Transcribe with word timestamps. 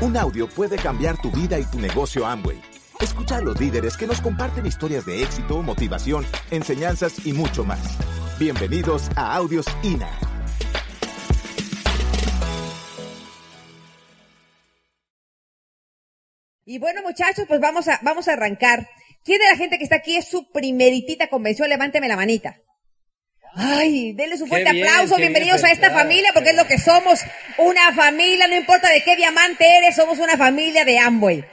Un 0.00 0.16
audio 0.16 0.48
puede 0.48 0.76
cambiar 0.76 1.20
tu 1.20 1.28
vida 1.32 1.58
y 1.58 1.64
tu 1.64 1.80
negocio 1.80 2.24
Amway. 2.24 2.62
Escucha 3.00 3.38
a 3.38 3.40
los 3.40 3.58
líderes 3.58 3.96
que 3.96 4.06
nos 4.06 4.20
comparten 4.20 4.64
historias 4.64 5.04
de 5.04 5.24
éxito, 5.24 5.60
motivación, 5.60 6.24
enseñanzas 6.52 7.26
y 7.26 7.32
mucho 7.32 7.64
más. 7.64 7.98
Bienvenidos 8.38 9.10
a 9.16 9.34
Audios 9.34 9.66
INA. 9.82 10.08
Y 16.64 16.78
bueno, 16.78 17.02
muchachos, 17.02 17.46
pues 17.48 17.58
vamos 17.58 17.88
a, 17.88 17.98
vamos 18.02 18.28
a 18.28 18.34
arrancar. 18.34 18.88
¿Quién 19.24 19.40
de 19.40 19.46
la 19.46 19.56
gente 19.56 19.78
que 19.78 19.84
está 19.84 19.96
aquí 19.96 20.14
es 20.14 20.28
su 20.28 20.48
primeritita 20.52 21.28
convención? 21.28 21.68
Levánteme 21.68 22.06
la 22.06 22.14
manita. 22.14 22.56
Ay, 23.54 24.12
denle 24.12 24.36
su 24.36 24.46
fuerte 24.46 24.72
bien, 24.72 24.86
aplauso, 24.86 25.16
bien 25.16 25.32
bienvenidos 25.32 25.64
a 25.64 25.72
esta 25.72 25.90
familia, 25.90 26.30
porque 26.32 26.50
es 26.50 26.56
lo 26.56 26.66
que 26.66 26.78
somos, 26.78 27.20
una 27.58 27.92
familia, 27.92 28.46
no 28.46 28.56
importa 28.56 28.90
de 28.90 29.02
qué 29.02 29.16
diamante 29.16 29.78
eres, 29.78 29.96
somos 29.96 30.18
una 30.18 30.36
familia 30.36 30.84
de 30.84 30.98
Amway. 30.98 31.44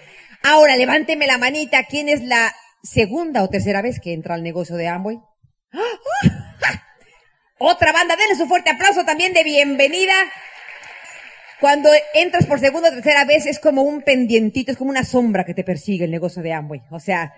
Ahora, 0.43 0.75
levánteme 0.75 1.25
la 1.25 1.37
manita, 1.37 1.83
¿quién 1.85 2.09
es 2.09 2.21
la 2.21 2.53
segunda 2.83 3.43
o 3.43 3.49
tercera 3.49 3.81
vez 3.81 3.99
que 3.99 4.13
entra 4.13 4.35
al 4.35 4.43
negocio 4.43 4.75
de 4.75 4.87
Amway? 4.87 5.19
Otra 7.57 7.91
banda, 7.91 8.15
denle 8.15 8.35
su 8.35 8.47
fuerte 8.47 8.69
aplauso 8.69 9.05
también 9.05 9.33
de 9.33 9.43
bienvenida. 9.43 10.13
Cuando 11.59 11.89
entras 12.13 12.45
por 12.45 12.59
segunda 12.59 12.89
o 12.89 12.91
tercera 12.91 13.25
vez 13.25 13.45
es 13.45 13.59
como 13.59 13.81
un 13.81 14.01
pendientito, 14.01 14.71
es 14.71 14.77
como 14.77 14.91
una 14.91 15.05
sombra 15.05 15.45
que 15.45 15.53
te 15.53 15.63
persigue 15.63 16.05
el 16.05 16.11
negocio 16.11 16.43
de 16.43 16.53
Amway. 16.53 16.81
O 16.91 16.99
sea, 16.99 17.33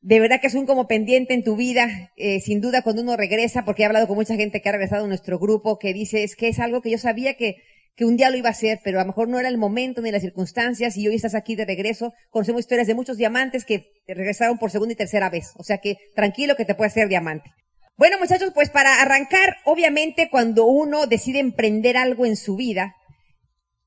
de 0.00 0.20
verdad 0.20 0.40
que 0.40 0.46
es 0.46 0.54
un 0.54 0.66
como 0.66 0.86
pendiente 0.86 1.34
en 1.34 1.42
tu 1.42 1.56
vida, 1.56 2.12
eh, 2.16 2.40
sin 2.40 2.60
duda 2.60 2.82
cuando 2.82 3.02
uno 3.02 3.16
regresa, 3.16 3.64
porque 3.64 3.82
he 3.82 3.86
hablado 3.86 4.06
con 4.06 4.16
mucha 4.16 4.36
gente 4.36 4.60
que 4.60 4.68
ha 4.68 4.72
regresado 4.72 5.04
a 5.04 5.08
nuestro 5.08 5.38
grupo, 5.38 5.78
que 5.78 5.92
dice, 5.92 6.22
es 6.22 6.36
que 6.36 6.48
es 6.48 6.60
algo 6.60 6.80
que 6.80 6.90
yo 6.90 6.98
sabía 6.98 7.34
que, 7.34 7.56
que 7.96 8.04
un 8.04 8.16
día 8.16 8.30
lo 8.30 8.36
iba 8.36 8.48
a 8.48 8.52
hacer, 8.52 8.80
pero 8.84 9.00
a 9.00 9.02
lo 9.02 9.08
mejor 9.08 9.28
no 9.28 9.40
era 9.40 9.48
el 9.48 9.58
momento 9.58 10.00
ni 10.00 10.12
las 10.12 10.22
circunstancias, 10.22 10.96
y 10.96 11.08
hoy 11.08 11.16
estás 11.16 11.34
aquí 11.34 11.56
de 11.56 11.64
regreso. 11.64 12.12
Conocemos 12.30 12.60
historias 12.60 12.86
de 12.86 12.94
muchos 12.94 13.16
diamantes 13.16 13.64
que 13.64 13.90
regresaron 14.06 14.58
por 14.58 14.70
segunda 14.70 14.92
y 14.92 14.96
tercera 14.96 15.30
vez. 15.30 15.52
O 15.56 15.64
sea 15.64 15.78
que 15.78 15.96
tranquilo 16.14 16.54
que 16.54 16.64
te 16.64 16.76
puede 16.76 16.88
hacer 16.88 17.08
diamante. 17.08 17.50
Bueno, 17.96 18.16
muchachos, 18.20 18.52
pues 18.54 18.70
para 18.70 19.02
arrancar, 19.02 19.56
obviamente 19.64 20.28
cuando 20.30 20.66
uno 20.66 21.08
decide 21.08 21.40
emprender 21.40 21.96
algo 21.96 22.24
en 22.24 22.36
su 22.36 22.54
vida, 22.54 22.94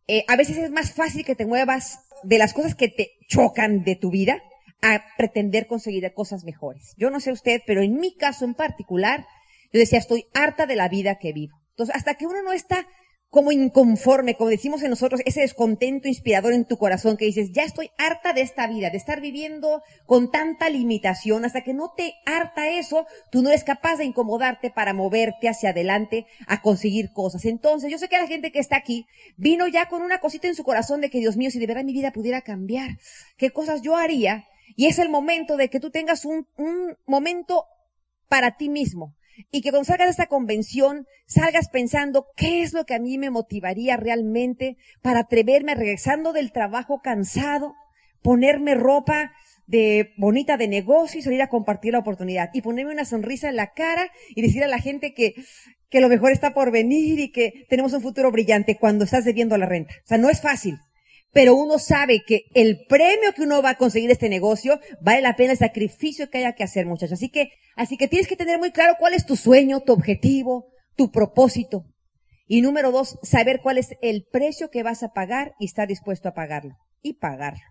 eh, 0.08 0.26
a 0.28 0.36
veces 0.36 0.58
es 0.58 0.72
más 0.72 0.92
fácil 0.92 1.24
que 1.24 1.36
te 1.36 1.46
muevas 1.46 2.00
de 2.24 2.38
las 2.38 2.54
cosas 2.54 2.76
que 2.76 2.90
te 2.90 3.12
chocan 3.30 3.86
de 3.86 3.96
tu 3.96 4.12
vida 4.12 4.44
a 4.82 5.04
pretender 5.18 5.68
conseguir 5.68 6.12
cosas 6.14 6.44
mejores. 6.44 6.94
Yo 6.98 7.10
no 7.10 7.20
sé 7.20 7.32
usted, 7.32 7.62
pero 7.66 7.82
en 7.82 8.00
mi 8.00 8.16
caso 8.16 8.46
en 8.46 8.56
particular, 8.56 9.26
yo 9.72 9.80
decía, 9.80 10.00
estoy 10.00 10.26
harta 10.34 10.66
de 10.66 10.76
la 10.76 10.90
vida 10.90 11.20
que 11.20 11.34
vivo. 11.34 11.58
Entonces, 11.72 11.96
hasta 11.96 12.16
que 12.16 12.26
uno 12.26 12.42
no 12.42 12.52
está 12.52 12.88
como 13.32 13.54
inconforme, 13.54 14.36
como 14.36 14.50
decimos 14.50 14.84
en 14.84 14.90
nosotros, 14.90 15.22
ese 15.24 15.40
descontento 15.40 16.10
inspirador 16.10 16.52
en 16.52 16.66
tu 16.66 16.78
corazón 16.78 17.16
que 17.16 17.24
dices, 17.24 17.52
ya 17.54 17.64
estoy 17.64 17.90
harta 17.98 18.34
de 18.34 18.42
esta 18.42 18.68
vida, 18.68 18.90
de 18.90 18.98
estar 18.98 19.22
viviendo 19.22 19.82
con 20.06 20.32
tanta 20.32 20.70
limitación, 20.70 21.46
hasta 21.46 21.64
que 21.64 21.74
no 21.74 21.94
te 21.96 22.14
harta 22.26 22.68
eso, 22.68 23.08
tú 23.32 23.42
no 23.42 23.48
eres 23.48 23.64
capaz 23.64 23.96
de 23.96 24.04
incomodarte 24.04 24.70
para 24.70 24.94
moverte 24.94 25.48
hacia 25.48 25.70
adelante 25.70 26.26
a 26.46 26.62
conseguir 26.62 27.14
cosas. 27.14 27.46
Entonces, 27.46 27.90
yo 27.90 27.98
sé 27.98 28.10
que 28.10 28.18
la 28.18 28.28
gente 28.28 28.52
que 28.52 28.60
está 28.60 28.76
aquí 28.76 29.06
vino 29.38 29.66
ya 29.66 29.88
con 29.88 30.02
una 30.02 30.20
cosita 30.20 30.50
en 30.50 30.56
su 30.56 30.66
corazón 30.66 31.00
de 31.00 31.10
que, 31.10 31.20
Dios 31.20 31.38
mío, 31.38 31.52
si 31.52 31.60
de 31.60 31.68
verdad 31.68 31.86
mi 31.86 31.94
vida 31.94 32.12
pudiera 32.12 32.42
cambiar, 32.42 32.98
qué 33.38 33.52
cosas 33.52 33.82
yo 33.82 33.96
haría. 33.96 34.46
Y 34.76 34.88
es 34.88 35.00
el 35.00 35.10
momento 35.10 35.58
de 35.58 35.70
que 35.70 35.80
tú 35.80 35.92
tengas 35.92 36.26
un, 36.26 36.48
un 36.58 36.98
momento 37.06 37.66
para 38.28 38.58
ti 38.58 38.70
mismo. 38.70 39.16
Y 39.52 39.62
que 39.62 39.72
cuando 39.72 39.86
salgas 39.86 40.08
de 40.08 40.12
esta 40.12 40.28
convención, 40.28 41.06
salgas 41.26 41.70
pensando 41.70 42.28
qué 42.36 42.62
es 42.62 42.74
lo 42.74 42.86
que 42.86 42.96
a 42.96 43.00
mí 43.00 43.18
me 43.18 43.30
motivaría 43.30 43.98
realmente 43.98 44.78
para 45.02 45.22
atreverme 45.22 45.76
regresando 45.76 46.34
del 46.34 46.52
trabajo 46.52 47.02
cansado, 47.02 47.74
ponerme 48.22 48.76
ropa 48.76 49.32
de 49.68 50.12
bonita 50.18 50.58
de 50.58 50.68
negocio 50.68 51.20
y 51.20 51.24
salir 51.24 51.42
a 51.42 51.50
compartir 51.50 51.94
la 51.94 52.00
oportunidad 52.00 52.50
y 52.54 52.62
ponerme 52.62 52.92
una 52.92 53.06
sonrisa 53.06 53.50
en 53.50 53.56
la 53.56 53.74
cara 53.74 54.12
y 54.30 54.42
decir 54.42 54.64
a 54.64 54.68
la 54.68 54.80
gente 54.80 55.14
que, 55.14 55.34
que 55.90 56.02
lo 56.02 56.10
mejor 56.10 56.32
está 56.32 56.54
por 56.54 56.72
venir 56.72 57.20
y 57.20 57.32
que 57.32 57.66
tenemos 57.70 57.94
un 57.94 58.02
futuro 58.02 58.32
brillante 58.32 58.78
cuando 58.78 59.06
estás 59.06 59.26
debiendo 59.26 59.58
la 59.58 59.66
renta. 59.66 59.94
O 60.04 60.08
sea, 60.08 60.18
no 60.18 60.30
es 60.30 60.42
fácil. 60.42 60.78
Pero 61.34 61.56
uno 61.56 61.80
sabe 61.80 62.24
que 62.26 62.46
el 62.54 62.86
premio 62.88 63.34
que 63.34 63.44
uno 63.44 63.62
va 63.62 63.72
a 63.72 63.78
conseguir 63.78 64.12
este 64.12 64.30
negocio 64.30 64.80
vale 65.00 65.22
la 65.22 65.36
pena 65.36 65.54
el 65.54 65.58
sacrificio 65.58 66.30
que 66.30 66.40
haya 66.40 66.54
que 66.54 66.64
hacer, 66.64 66.86
muchachos. 66.86 67.14
Así 67.14 67.30
que, 67.30 67.52
así 67.76 67.98
que 67.98 68.08
tienes 68.08 68.28
que 68.28 68.36
tener 68.36 68.60
muy 68.60 68.72
claro 68.72 68.96
cuál 69.00 69.14
es 69.14 69.26
tu 69.26 69.36
sueño, 69.36 69.82
tu 69.82 69.94
objetivo, 69.94 70.68
tu 70.96 71.12
propósito. 71.12 71.86
Y 72.48 72.62
número 72.62 72.92
dos, 72.92 73.18
saber 73.24 73.62
cuál 73.64 73.78
es 73.78 73.96
el 74.02 74.26
precio 74.30 74.70
que 74.70 74.84
vas 74.84 75.04
a 75.04 75.14
pagar 75.14 75.54
y 75.58 75.66
estar 75.66 75.88
dispuesto 75.88 76.28
a 76.28 76.34
pagarlo. 76.34 76.76
Y 77.02 77.14
pagarlo. 77.14 77.64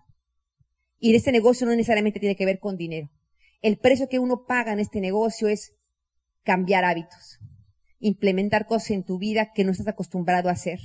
Y 0.97 1.15
este 1.15 1.31
negocio 1.31 1.67
no 1.67 1.75
necesariamente 1.75 2.19
tiene 2.19 2.35
que 2.35 2.45
ver 2.45 2.59
con 2.59 2.77
dinero. 2.77 3.11
El 3.61 3.77
precio 3.77 4.09
que 4.09 4.17
uno 4.17 4.45
paga 4.47 4.73
en 4.73 4.79
este 4.79 5.01
negocio 5.01 5.47
es 5.47 5.73
cambiar 6.43 6.83
hábitos, 6.83 7.37
implementar 7.99 8.65
cosas 8.65 8.91
en 8.91 9.03
tu 9.03 9.19
vida 9.19 9.51
que 9.53 9.63
no 9.63 9.71
estás 9.71 9.87
acostumbrado 9.87 10.49
a 10.49 10.53
hacer. 10.53 10.79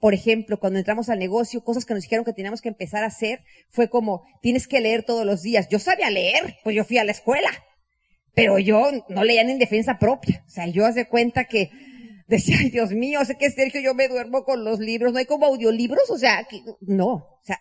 Por 0.00 0.14
ejemplo, 0.14 0.58
cuando 0.58 0.78
entramos 0.78 1.08
al 1.08 1.18
negocio, 1.18 1.64
cosas 1.64 1.84
que 1.84 1.94
nos 1.94 2.02
dijeron 2.02 2.24
que 2.24 2.32
teníamos 2.32 2.60
que 2.60 2.68
empezar 2.68 3.04
a 3.04 3.08
hacer 3.08 3.40
fue 3.70 3.88
como, 3.88 4.24
tienes 4.42 4.68
que 4.68 4.80
leer 4.80 5.04
todos 5.04 5.24
los 5.24 5.42
días. 5.42 5.68
Yo 5.68 5.78
sabía 5.78 6.10
leer, 6.10 6.56
pues 6.62 6.76
yo 6.76 6.84
fui 6.84 6.98
a 6.98 7.04
la 7.04 7.12
escuela, 7.12 7.50
pero 8.34 8.58
yo 8.58 8.90
no 9.08 9.24
leía 9.24 9.44
ni 9.44 9.52
en 9.52 9.58
defensa 9.58 9.98
propia. 9.98 10.44
O 10.46 10.50
sea, 10.50 10.66
yo 10.66 10.84
hace 10.84 11.06
cuenta 11.06 11.44
que 11.44 11.70
decía, 12.26 12.56
ay 12.60 12.70
Dios 12.70 12.90
mío, 12.92 13.24
sé 13.24 13.36
que 13.36 13.50
Sergio, 13.50 13.80
yo 13.80 13.94
me 13.94 14.08
duermo 14.08 14.44
con 14.44 14.64
los 14.64 14.78
libros, 14.78 15.12
no 15.12 15.18
hay 15.18 15.26
como 15.26 15.46
audiolibros, 15.46 16.10
o 16.10 16.18
sea, 16.18 16.46
no, 16.80 17.12
o 17.12 17.40
sea, 17.42 17.60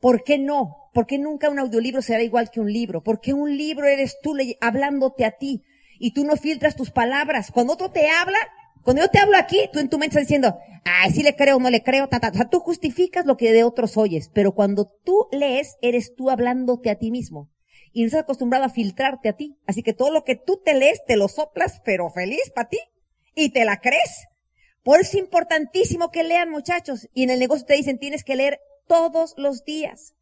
¿por 0.00 0.24
qué 0.24 0.38
no? 0.38 0.90
¿Por 0.92 1.06
qué 1.06 1.18
nunca 1.18 1.50
un 1.50 1.58
audiolibro 1.58 2.02
será 2.02 2.22
igual 2.22 2.50
que 2.50 2.60
un 2.60 2.72
libro? 2.72 3.02
¿Por 3.02 3.20
qué 3.20 3.32
un 3.32 3.56
libro 3.56 3.86
eres 3.86 4.18
tú 4.22 4.34
hablándote 4.60 5.24
a 5.24 5.32
ti 5.32 5.62
y 5.98 6.12
tú 6.12 6.24
no 6.24 6.36
filtras 6.36 6.76
tus 6.76 6.90
palabras? 6.90 7.50
Cuando 7.52 7.74
otro 7.74 7.90
te 7.90 8.08
habla, 8.08 8.38
cuando 8.88 9.02
yo 9.02 9.10
te 9.10 9.18
hablo 9.18 9.36
aquí, 9.36 9.68
tú 9.70 9.80
en 9.80 9.90
tu 9.90 9.98
mente 9.98 10.14
estás 10.14 10.22
diciendo, 10.22 10.56
ay, 10.86 11.10
sí 11.10 11.22
le 11.22 11.36
creo, 11.36 11.58
no 11.58 11.68
le 11.68 11.82
creo, 11.82 12.08
ta, 12.08 12.20
ta. 12.20 12.30
O 12.30 12.32
sea, 12.32 12.48
tú 12.48 12.60
justificas 12.60 13.26
lo 13.26 13.36
que 13.36 13.52
de 13.52 13.62
otros 13.62 13.98
oyes, 13.98 14.30
pero 14.32 14.54
cuando 14.54 14.86
tú 15.04 15.28
lees, 15.30 15.76
eres 15.82 16.14
tú 16.14 16.30
hablándote 16.30 16.88
a 16.88 16.94
ti 16.94 17.10
mismo. 17.10 17.50
Y 17.92 18.00
no 18.00 18.06
estás 18.06 18.22
acostumbrado 18.22 18.64
a 18.64 18.70
filtrarte 18.70 19.28
a 19.28 19.34
ti. 19.34 19.58
Así 19.66 19.82
que 19.82 19.92
todo 19.92 20.10
lo 20.10 20.24
que 20.24 20.36
tú 20.36 20.62
te 20.64 20.72
lees, 20.72 21.04
te 21.06 21.18
lo 21.18 21.28
soplas, 21.28 21.82
pero 21.84 22.08
feliz 22.08 22.50
para 22.54 22.70
ti. 22.70 22.78
Y 23.34 23.50
te 23.50 23.66
la 23.66 23.78
crees. 23.82 24.24
Por 24.82 25.00
eso 25.00 25.18
es 25.18 25.22
importantísimo 25.22 26.10
que 26.10 26.24
lean, 26.24 26.48
muchachos. 26.48 27.10
Y 27.12 27.24
en 27.24 27.28
el 27.28 27.40
negocio 27.40 27.66
te 27.66 27.74
dicen, 27.74 27.98
tienes 27.98 28.24
que 28.24 28.36
leer 28.36 28.58
todos 28.86 29.34
los 29.36 29.64
días. 29.64 30.14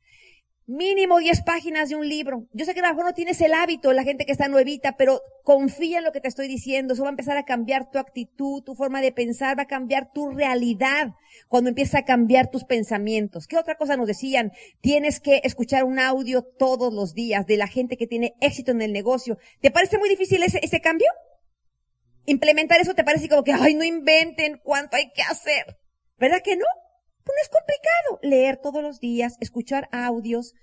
Mínimo 0.68 1.20
10 1.20 1.42
páginas 1.42 1.90
de 1.90 1.94
un 1.94 2.08
libro. 2.08 2.48
Yo 2.52 2.64
sé 2.64 2.74
que 2.74 2.80
a 2.80 2.82
lo 2.82 2.88
mejor 2.88 3.04
no 3.04 3.14
tienes 3.14 3.40
el 3.40 3.54
hábito, 3.54 3.92
la 3.92 4.02
gente 4.02 4.26
que 4.26 4.32
está 4.32 4.48
nuevita, 4.48 4.96
pero 4.96 5.22
confía 5.44 5.98
en 5.98 6.04
lo 6.04 6.10
que 6.10 6.20
te 6.20 6.26
estoy 6.26 6.48
diciendo. 6.48 6.94
Eso 6.94 7.04
va 7.04 7.08
a 7.08 7.10
empezar 7.10 7.36
a 7.36 7.44
cambiar 7.44 7.88
tu 7.88 8.00
actitud, 8.00 8.64
tu 8.64 8.74
forma 8.74 9.00
de 9.00 9.12
pensar, 9.12 9.56
va 9.56 9.62
a 9.62 9.68
cambiar 9.68 10.10
tu 10.12 10.30
realidad 10.30 11.14
cuando 11.46 11.68
empieza 11.68 11.98
a 11.98 12.04
cambiar 12.04 12.50
tus 12.50 12.64
pensamientos. 12.64 13.46
¿Qué 13.46 13.56
otra 13.56 13.76
cosa 13.76 13.96
nos 13.96 14.08
decían? 14.08 14.50
Tienes 14.80 15.20
que 15.20 15.40
escuchar 15.44 15.84
un 15.84 16.00
audio 16.00 16.42
todos 16.42 16.92
los 16.92 17.14
días 17.14 17.46
de 17.46 17.58
la 17.58 17.68
gente 17.68 17.96
que 17.96 18.08
tiene 18.08 18.34
éxito 18.40 18.72
en 18.72 18.82
el 18.82 18.92
negocio. 18.92 19.38
¿Te 19.60 19.70
parece 19.70 19.98
muy 19.98 20.08
difícil 20.08 20.42
ese, 20.42 20.58
ese 20.64 20.80
cambio? 20.80 21.06
Implementar 22.24 22.80
eso 22.80 22.94
te 22.94 23.04
parece 23.04 23.28
como 23.28 23.44
que, 23.44 23.52
ay, 23.52 23.74
no 23.74 23.84
inventen 23.84 24.60
cuánto 24.64 24.96
hay 24.96 25.12
que 25.12 25.22
hacer. 25.22 25.78
¿Verdad 26.18 26.42
que 26.42 26.56
no? 26.56 26.66
Pues 27.26 27.36
no 27.36 27.42
es 27.42 27.48
complicado. 27.48 28.20
Leer 28.22 28.56
todos 28.56 28.82
los 28.82 29.00
días, 29.00 29.36
escuchar 29.40 29.88
audios. 29.90 30.54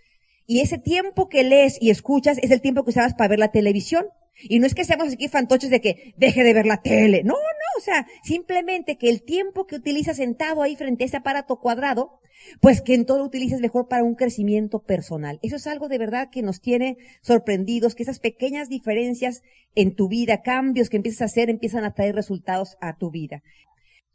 Y 0.48 0.62
ese 0.62 0.78
tiempo 0.78 1.28
que 1.28 1.44
lees 1.44 1.78
y 1.82 1.90
escuchas 1.90 2.38
es 2.42 2.52
el 2.52 2.62
tiempo 2.62 2.84
que 2.84 2.92
usabas 2.92 3.14
para 3.14 3.28
ver 3.28 3.40
la 3.40 3.52
televisión. 3.52 4.06
Y 4.42 4.60
no 4.60 4.66
es 4.66 4.74
que 4.74 4.86
seamos 4.86 5.12
aquí 5.12 5.28
fantoches 5.28 5.70
de 5.70 5.82
que 5.82 6.14
deje 6.18 6.44
de 6.44 6.54
ver 6.54 6.66
la 6.66 6.82
tele. 6.82 7.22
No, 7.24 7.34
no, 7.34 7.78
o 7.78 7.82
sea, 7.82 8.08
simplemente 8.24 8.98
que 8.98 9.10
el 9.10 9.24
tiempo 9.24 9.68
que 9.68 9.76
utilizas 9.76 10.18
sentado 10.18 10.64
ahí 10.64 10.76
frente 10.78 11.04
a 11.04 11.08
ese 11.08 11.18
aparato 11.18 11.60
cuadrado, 11.60 12.22
pues 12.62 12.82
que 12.82 12.94
en 12.94 13.06
todo 13.06 13.20
lo 13.20 13.26
utilices 13.26 13.60
mejor 13.60 13.90
para 13.90 14.04
un 14.04 14.16
crecimiento 14.16 14.80
personal. 14.80 15.40
Eso 15.44 15.58
es 15.58 15.68
algo 15.68 15.90
de 15.90 15.98
verdad 15.98 16.30
que 16.32 16.42
nos 16.42 16.62
tiene 16.62 16.98
sorprendidos, 17.22 17.94
que 17.94 18.04
esas 18.04 18.20
pequeñas 18.20 18.70
diferencias 18.70 19.44
en 19.76 19.96
tu 19.96 20.08
vida, 20.08 20.42
cambios 20.42 20.90
que 20.90 20.98
empiezas 20.98 21.22
a 21.24 21.26
hacer, 21.26 21.50
empiezan 21.50 21.84
a 21.84 21.94
traer 21.94 22.16
resultados 22.16 22.78
a 22.82 22.98
tu 22.98 23.12
vida. 23.12 23.44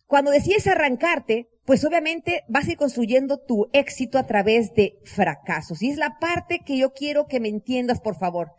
Cuando 0.09 0.31
decides 0.31 0.67
arrancarte, 0.67 1.51
pues 1.67 1.85
obviamente 1.85 2.43
vas 2.49 2.67
a 2.67 2.71
ir 2.71 2.79
construyendo 2.79 3.37
tu 3.37 3.69
éxito 3.75 4.17
a 4.19 4.27
través 4.27 4.73
de 4.73 4.99
fracasos. 5.05 5.83
Y 5.83 5.91
es 5.91 5.99
la 5.99 6.19
parte 6.19 6.61
que 6.65 6.79
yo 6.79 6.95
quiero 6.95 7.27
que 7.27 7.41
me 7.41 7.51
entiendas, 7.51 8.01
por 8.01 8.17
favor. 8.17 8.53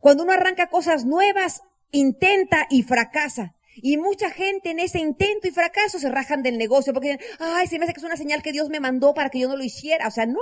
Cuando 0.00 0.24
uno 0.24 0.32
arranca 0.32 0.68
cosas 0.68 1.04
nuevas, 1.04 1.62
intenta 1.92 2.66
y 2.70 2.82
fracasa. 2.82 3.54
Y 3.76 3.98
mucha 3.98 4.30
gente 4.30 4.70
en 4.70 4.80
ese 4.80 4.98
intento 4.98 5.46
y 5.46 5.52
fracaso 5.52 6.00
se 6.00 6.10
rajan 6.10 6.42
del 6.42 6.58
negocio 6.58 6.92
porque 6.92 7.12
dicen, 7.12 7.26
ay, 7.38 7.68
se 7.68 7.78
me 7.78 7.84
hace 7.84 7.94
que 7.94 8.00
es 8.00 8.04
una 8.04 8.16
señal 8.16 8.42
que 8.42 8.50
Dios 8.50 8.68
me 8.68 8.80
mandó 8.80 9.14
para 9.14 9.30
que 9.30 9.38
yo 9.38 9.48
no 9.48 9.56
lo 9.56 9.62
hiciera. 9.62 10.08
O 10.08 10.10
sea, 10.10 10.26
no. 10.26 10.40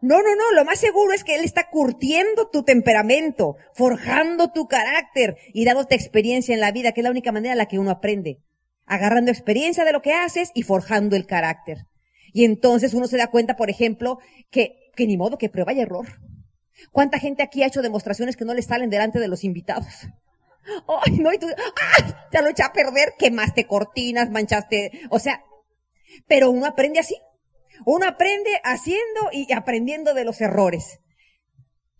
No, 0.00 0.22
no, 0.22 0.34
no, 0.34 0.52
lo 0.52 0.64
más 0.64 0.78
seguro 0.78 1.12
es 1.12 1.22
que 1.22 1.34
Él 1.34 1.44
está 1.44 1.68
curtiendo 1.68 2.48
tu 2.48 2.62
temperamento, 2.62 3.56
forjando 3.74 4.52
tu 4.52 4.68
carácter 4.68 5.36
y 5.52 5.66
dándote 5.66 5.96
experiencia 5.96 6.54
en 6.54 6.60
la 6.60 6.72
vida, 6.72 6.92
que 6.92 7.02
es 7.02 7.04
la 7.04 7.10
única 7.10 7.30
manera 7.30 7.52
en 7.52 7.58
la 7.58 7.66
que 7.66 7.78
uno 7.78 7.90
aprende. 7.90 8.40
Agarrando 8.86 9.30
experiencia 9.30 9.84
de 9.84 9.92
lo 9.92 10.02
que 10.02 10.12
haces 10.12 10.50
y 10.54 10.62
forjando 10.62 11.16
el 11.16 11.26
carácter. 11.26 11.86
Y 12.32 12.44
entonces 12.44 12.94
uno 12.94 13.06
se 13.06 13.16
da 13.16 13.28
cuenta, 13.28 13.56
por 13.56 13.70
ejemplo, 13.70 14.18
que, 14.50 14.90
que 14.96 15.06
ni 15.06 15.16
modo 15.16 15.38
que 15.38 15.48
prueba 15.48 15.72
y 15.72 15.80
error. 15.80 16.06
¿Cuánta 16.90 17.18
gente 17.18 17.42
aquí 17.42 17.62
ha 17.62 17.66
hecho 17.66 17.82
demostraciones 17.82 18.36
que 18.36 18.44
no 18.44 18.54
le 18.54 18.62
salen 18.62 18.90
delante 18.90 19.20
de 19.20 19.28
los 19.28 19.44
invitados? 19.44 20.08
Ay, 21.04 21.18
no, 21.18 21.32
y 21.32 21.38
tú, 21.38 21.46
¡ah! 21.48 22.28
Ya 22.32 22.42
lo 22.42 22.48
eché 22.48 22.62
a 22.62 22.72
perder, 22.72 23.14
quemaste 23.18 23.66
cortinas, 23.66 24.30
manchaste, 24.30 24.90
o 25.10 25.18
sea, 25.18 25.42
pero 26.26 26.50
uno 26.50 26.66
aprende 26.66 26.98
así. 26.98 27.16
Uno 27.84 28.06
aprende 28.06 28.50
haciendo 28.64 29.30
y 29.32 29.52
aprendiendo 29.52 30.14
de 30.14 30.24
los 30.24 30.40
errores. 30.40 31.00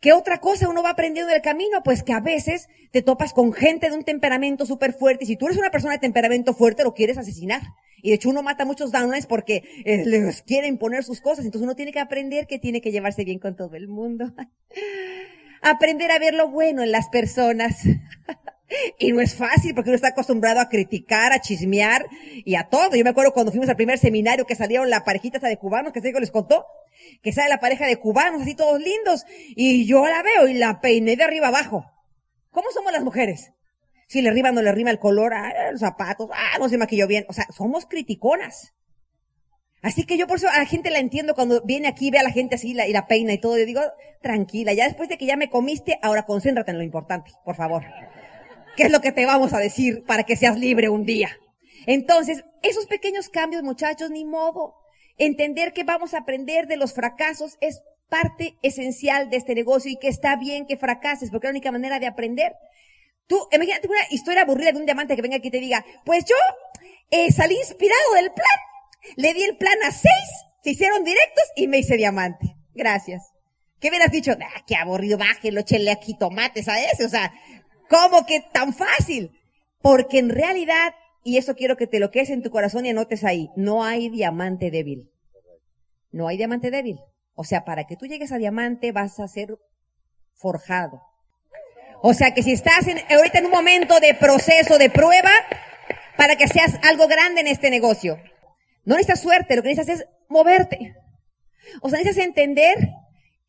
¿Qué 0.03 0.13
otra 0.13 0.41
cosa 0.41 0.69
uno 0.69 0.83
va 0.83 0.91
aprendiendo 0.91 1.33
del 1.33 1.43
camino? 1.43 1.85
Pues 1.85 2.03
que 2.03 2.13
a 2.13 2.19
veces 2.19 2.69
te 2.91 3.03
topas 3.03 3.33
con 3.33 3.53
gente 3.53 3.89
de 3.89 3.97
un 3.97 4.03
temperamento 4.03 4.67
súper 4.67 4.93
fuerte 4.95 5.23
y 5.23 5.29
si 5.29 5.37
tú 5.37 5.47
eres 5.47 5.59
una 5.59 5.71
persona 5.71 5.93
de 5.93 6.01
temperamento 6.01 6.55
fuerte 6.55 6.83
lo 6.83 6.93
quieres 6.93 7.19
asesinar. 7.19 7.63
Y 8.03 8.09
de 8.09 8.17
hecho 8.17 8.29
uno 8.29 8.43
mata 8.43 8.65
a 8.65 8.67
muchos 8.67 8.91
downlines 8.91 9.27
porque 9.27 9.63
eh, 9.85 10.03
les 10.05 10.43
quiere 10.43 10.67
imponer 10.67 11.05
sus 11.05 11.21
cosas. 11.21 11.45
Entonces 11.45 11.65
uno 11.65 11.77
tiene 11.77 11.93
que 11.93 12.01
aprender 12.01 12.49
que 12.49 12.59
tiene 12.59 12.81
que 12.81 12.91
llevarse 12.91 13.25
bien 13.25 13.39
con 13.39 13.55
todo 13.55 13.77
el 13.77 13.87
mundo. 13.87 14.35
aprender 15.63 16.11
a 16.11 16.19
ver 16.19 16.35
lo 16.35 16.49
bueno 16.49 16.83
en 16.83 16.91
las 16.91 17.09
personas. 17.09 17.85
Y 18.99 19.13
no 19.13 19.21
es 19.21 19.35
fácil 19.35 19.75
porque 19.75 19.91
uno 19.91 19.97
está 19.97 20.09
acostumbrado 20.09 20.61
a 20.61 20.69
criticar, 20.69 21.33
a 21.33 21.41
chismear 21.41 22.07
y 22.45 22.55
a 22.55 22.65
todo. 22.65 22.95
Yo 22.97 23.05
me 23.05 23.11
acuerdo 23.11 23.33
cuando 23.33 23.53
fuimos 23.53 23.69
al 23.69 23.77
primer 23.77 23.99
seminario 23.99 24.47
que 24.47 24.55
salieron 24.55 24.91
la 24.91 25.05
parejita 25.05 25.39
de 25.39 25.57
cubanos, 25.57 25.93
que 25.93 26.01
que 26.01 26.21
les 26.21 26.31
contó, 26.31 26.67
que 27.23 27.33
sale 27.33 27.49
la 27.49 27.61
pareja 27.61 27.87
de 27.87 27.97
cubanos 27.97 28.43
así 28.43 28.55
todos 28.55 28.81
lindos 28.81 29.25
y 29.57 29.87
yo 29.87 30.07
la 30.07 30.23
veo 30.23 30.49
y 30.49 30.55
la 30.55 30.81
peiné 30.81 31.17
de 31.17 31.25
arriba 31.25 31.49
abajo. 31.49 31.85
¿Cómo 32.51 32.71
somos 32.71 32.93
las 32.93 33.03
mujeres? 33.03 33.53
Si 34.09 34.21
le 34.21 34.29
arriba 34.29 34.53
no 34.53 34.61
le 34.61 34.73
rima 34.73 34.91
el 34.91 34.99
color, 34.99 35.33
ah, 35.33 35.71
los 35.71 35.81
zapatos, 35.81 36.29
ah, 36.33 36.59
no 36.59 36.69
se 36.69 36.77
maquilló 36.77 37.07
bien. 37.07 37.25
O 37.29 37.33
sea, 37.33 37.47
somos 37.51 37.87
criticonas. 37.87 38.75
Así 39.81 40.05
que 40.05 40.17
yo 40.17 40.27
por 40.27 40.37
eso 40.37 40.49
a 40.49 40.59
la 40.59 40.67
gente 40.67 40.91
la 40.91 40.99
entiendo 40.99 41.35
cuando 41.35 41.63
viene 41.63 41.89
aquí, 41.89 42.11
ve 42.11 42.19
a 42.19 42.23
la 42.23 42.31
gente 42.31 42.55
así 42.55 42.71
y 42.71 42.93
la 42.93 43.07
peina 43.07 43.33
y 43.33 43.39
todo. 43.39 43.59
Yo 43.59 43.67
digo, 43.67 43.81
tranquila, 44.21 44.73
ya 44.75 44.85
después 44.85 45.09
de 45.09 45.19
que 45.19 45.27
ya 45.27 45.37
me 45.37 45.51
comiste, 45.51 45.99
ahora 46.03 46.25
concéntrate 46.25 46.71
en 46.71 46.79
lo 46.79 46.85
importante, 46.85 47.33
por 47.45 47.57
favor. 47.57 47.83
¿Qué 48.77 48.85
es 48.85 48.91
lo 48.91 49.01
que 49.01 49.13
te 49.13 49.27
vamos 49.27 49.53
a 49.53 49.59
decir 49.59 50.05
para 50.05 50.25
que 50.25 50.37
seas 50.37 50.59
libre 50.59 50.89
un 50.89 51.05
día? 51.05 51.37
Entonces, 51.87 52.45
esos 52.63 52.87
pequeños 52.87 53.29
cambios, 53.29 53.63
muchachos, 53.63 54.11
ni 54.11 54.25
modo. 54.25 54.75
Entender 55.19 55.73
que 55.73 55.85
vamos 55.85 56.15
a 56.15 56.19
aprender 56.19 56.67
de 56.67 56.77
los 56.77 56.95
fracasos 56.95 57.59
es 57.61 57.83
parte 58.09 58.57
esencial 58.63 59.31
de 59.31 59.37
este 59.37 59.55
negocio 59.55 59.91
y 59.91 59.97
que 59.97 60.09
está 60.09 60.37
bien 60.37 60.67
que 60.67 60.77
fracases, 60.77 61.31
porque 61.31 61.47
es 61.47 61.49
la 61.49 61.59
única 61.59 61.73
manera 61.73 61.99
de 61.99 62.07
aprender. 62.07 62.53
Tú, 63.27 63.39
imagínate 63.53 63.89
una 63.89 64.01
historia 64.11 64.43
aburrida 64.43 64.73
de 64.73 64.79
un 64.79 64.87
diamante 64.87 65.17
que 65.17 65.23
venga 65.23 65.37
aquí 65.37 65.49
y 65.49 65.53
te 65.53 65.61
diga, 65.61 65.85
pues 66.05 66.25
yo 66.25 66.37
eh, 67.11 67.31
salí 67.31 67.57
inspirado 67.57 68.15
del 68.15 68.33
plan, 68.33 68.47
le 69.17 69.35
di 69.35 69.43
el 69.43 69.57
plan 69.57 69.77
a 69.87 69.91
seis, 69.91 70.29
se 70.63 70.71
hicieron 70.71 71.05
directos 71.05 71.45
y 71.57 71.67
me 71.69 71.79
hice 71.79 71.97
diamante. 71.97 72.57
Gracias. 72.75 73.33
¿Qué 73.81 73.89
hubieras 73.89 74.13
dicho? 74.13 74.33
Ah, 74.33 74.63
qué 74.67 74.77
aburrido, 74.77 75.19
bájelo, 75.19 75.61
échele 75.61 75.91
aquí 75.91 76.17
tomates 76.17 76.69
a 76.69 76.81
ese. 76.81 77.05
O 77.05 77.09
sea, 77.09 77.33
¿Cómo 77.93 78.25
que 78.25 78.41
tan 78.41 78.73
fácil? 78.73 79.39
Porque 79.83 80.19
en 80.19 80.31
realidad, 80.31 80.95
y 81.25 81.37
eso 81.37 81.55
quiero 81.55 81.77
que 81.77 81.87
te 81.87 82.01
lo 82.01 82.11
quedes 82.11 82.31
en 82.31 82.43
tu 82.43 82.51
corazón 82.51 82.87
y 82.87 82.91
anotes 82.91 83.23
ahí, 83.23 83.51
no 83.55 83.85
hay 83.85 84.09
diamante 84.09 84.71
débil. 84.71 85.11
No 86.11 86.27
hay 86.27 86.39
diamante 86.39 86.71
débil. 86.71 87.01
O 87.35 87.45
sea, 87.45 87.67
para 87.67 87.85
que 87.85 87.97
tú 87.97 88.07
llegues 88.07 88.33
a 88.33 88.39
diamante 88.39 88.93
vas 88.93 89.21
a 89.21 89.29
ser 89.29 89.59
forjado. 90.33 91.03
O 92.01 92.15
sea, 92.15 92.33
que 92.33 92.43
si 92.43 92.53
estás 92.53 92.87
en, 92.89 92.99
ahorita 93.15 93.41
en 93.41 93.47
un 93.47 93.53
momento 93.53 94.01
de 94.01 94.15
proceso, 94.15 94.79
de 94.79 94.89
prueba, 94.89 95.31
para 96.17 96.37
que 96.37 96.49
seas 96.49 96.79
algo 96.85 97.09
grande 97.09 97.43
en 97.43 97.47
este 97.47 97.69
negocio. 97.69 98.17
No 98.87 98.95
necesitas 98.95 99.21
suerte, 99.21 99.55
lo 99.55 99.63
que 99.63 99.69
necesitas 99.69 100.01
es 100.01 100.07
moverte. 100.31 100.97
O 101.83 101.91
sea, 101.91 101.99
necesitas 101.99 102.25
entender 102.25 102.89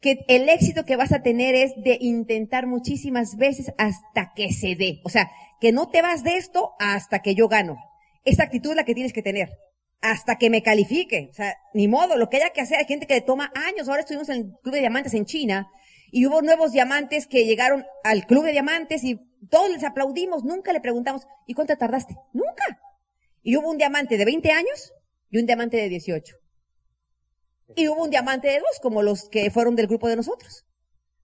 que 0.03 0.25
el 0.27 0.49
éxito 0.49 0.83
que 0.83 0.97
vas 0.97 1.13
a 1.13 1.23
tener 1.23 1.55
es 1.55 1.71
de 1.77 1.97
intentar 2.01 2.67
muchísimas 2.67 3.37
veces 3.37 3.71
hasta 3.77 4.33
que 4.35 4.51
se 4.51 4.75
dé. 4.75 4.99
O 5.05 5.09
sea, 5.09 5.31
que 5.61 5.71
no 5.71 5.89
te 5.89 6.01
vas 6.01 6.23
de 6.23 6.35
esto 6.35 6.73
hasta 6.77 7.21
que 7.21 7.35
yo 7.35 7.47
gano. 7.47 7.77
Esa 8.25 8.43
actitud 8.43 8.71
es 8.71 8.75
la 8.75 8.83
que 8.83 8.93
tienes 8.93 9.13
que 9.13 9.21
tener. 9.21 9.49
Hasta 10.01 10.35
que 10.35 10.49
me 10.49 10.61
califique. 10.61 11.29
O 11.31 11.33
sea, 11.33 11.55
ni 11.73 11.87
modo, 11.87 12.17
lo 12.17 12.29
que 12.29 12.37
haya 12.37 12.49
que 12.49 12.59
hacer. 12.59 12.79
Hay 12.79 12.85
gente 12.85 13.07
que 13.07 13.13
le 13.13 13.21
toma 13.21 13.51
años. 13.55 13.87
Ahora 13.87 14.01
estuvimos 14.01 14.27
en 14.27 14.35
el 14.35 14.51
Club 14.61 14.73
de 14.73 14.81
Diamantes 14.81 15.13
en 15.13 15.25
China 15.25 15.71
y 16.11 16.27
hubo 16.27 16.41
nuevos 16.41 16.73
diamantes 16.73 17.25
que 17.25 17.45
llegaron 17.45 17.85
al 18.03 18.25
Club 18.25 18.43
de 18.43 18.51
Diamantes 18.51 19.05
y 19.05 19.21
todos 19.49 19.71
les 19.71 19.85
aplaudimos. 19.85 20.43
Nunca 20.43 20.73
le 20.73 20.81
preguntamos, 20.81 21.25
¿y 21.47 21.53
cuánto 21.53 21.77
tardaste? 21.77 22.17
Nunca. 22.33 22.81
Y 23.41 23.55
hubo 23.55 23.71
un 23.71 23.77
diamante 23.77 24.17
de 24.17 24.25
20 24.25 24.51
años 24.51 24.93
y 25.29 25.37
un 25.37 25.45
diamante 25.45 25.77
de 25.77 25.87
18. 25.87 26.42
Y 27.75 27.87
hubo 27.87 28.03
un 28.03 28.09
diamante 28.09 28.47
de 28.47 28.59
dos, 28.59 28.79
como 28.81 29.01
los 29.01 29.29
que 29.29 29.49
fueron 29.49 29.75
del 29.75 29.87
grupo 29.87 30.07
de 30.07 30.15
nosotros. 30.15 30.65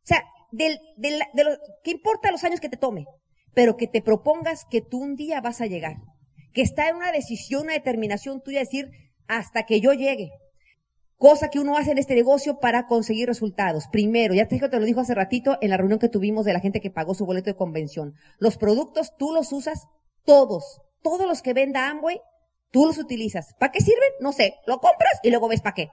O 0.03 0.07
sea, 0.07 0.23
del, 0.51 0.79
del, 0.97 1.21
de 1.33 1.43
lo, 1.43 1.51
¿qué 1.83 1.91
importa 1.91 2.31
los 2.31 2.43
años 2.43 2.59
que 2.59 2.69
te 2.69 2.77
tome? 2.77 3.05
Pero 3.53 3.77
que 3.77 3.87
te 3.87 4.01
propongas 4.01 4.65
que 4.69 4.81
tú 4.81 4.99
un 4.99 5.15
día 5.15 5.41
vas 5.41 5.61
a 5.61 5.67
llegar. 5.67 5.97
Que 6.53 6.61
está 6.61 6.89
en 6.89 6.95
una 6.95 7.11
decisión, 7.11 7.63
una 7.63 7.73
determinación 7.73 8.41
tuya, 8.41 8.59
decir, 8.59 8.89
hasta 9.27 9.63
que 9.63 9.81
yo 9.81 9.93
llegue. 9.93 10.31
Cosa 11.17 11.49
que 11.49 11.59
uno 11.59 11.77
hace 11.77 11.91
en 11.91 11.97
este 11.97 12.15
negocio 12.15 12.59
para 12.59 12.87
conseguir 12.87 13.27
resultados. 13.27 13.87
Primero, 13.91 14.33
ya 14.33 14.47
te, 14.47 14.57
te 14.57 14.79
lo 14.79 14.85
dijo 14.85 15.01
hace 15.01 15.13
ratito 15.13 15.57
en 15.61 15.69
la 15.69 15.77
reunión 15.77 15.99
que 15.99 16.07
tuvimos 16.07 16.45
de 16.45 16.53
la 16.53 16.61
gente 16.61 16.79
que 16.79 16.91
pagó 16.91 17.13
su 17.13 17.25
boleto 17.25 17.49
de 17.49 17.57
convención. 17.57 18.13
Los 18.39 18.57
productos 18.57 19.15
tú 19.17 19.33
los 19.33 19.51
usas 19.51 19.87
todos. 20.23 20.81
Todos 21.01 21.27
los 21.27 21.41
que 21.41 21.53
venda 21.53 21.89
Amway, 21.89 22.21
tú 22.71 22.85
los 22.85 22.97
utilizas. 22.97 23.53
¿Para 23.59 23.71
qué 23.71 23.81
sirven? 23.81 24.09
No 24.21 24.31
sé. 24.31 24.55
Lo 24.65 24.79
compras 24.79 25.19
y 25.21 25.29
luego 25.29 25.49
ves 25.49 25.61
para 25.61 25.75
qué. 25.75 25.89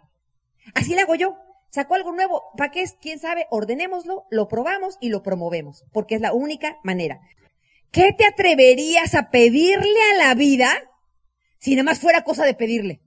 Así 0.74 0.94
le 0.94 1.02
hago 1.02 1.14
yo. 1.14 1.36
Sacó 1.70 1.94
algo 1.94 2.12
nuevo, 2.12 2.42
¿para 2.56 2.70
qué 2.70 2.82
es? 2.82 2.96
¿Quién 3.00 3.18
sabe? 3.18 3.46
Ordenémoslo, 3.50 4.24
lo 4.30 4.48
probamos 4.48 4.96
y 5.00 5.10
lo 5.10 5.22
promovemos, 5.22 5.84
porque 5.92 6.14
es 6.14 6.20
la 6.20 6.32
única 6.32 6.78
manera. 6.84 7.20
¿Qué 7.90 8.12
te 8.16 8.24
atreverías 8.24 9.14
a 9.14 9.30
pedirle 9.30 9.98
a 10.12 10.26
la 10.26 10.34
vida 10.34 10.70
si 11.58 11.72
nada 11.72 11.84
más 11.84 12.00
fuera 12.00 12.24
cosa 12.24 12.44
de 12.44 12.54
pedirle? 12.54 13.02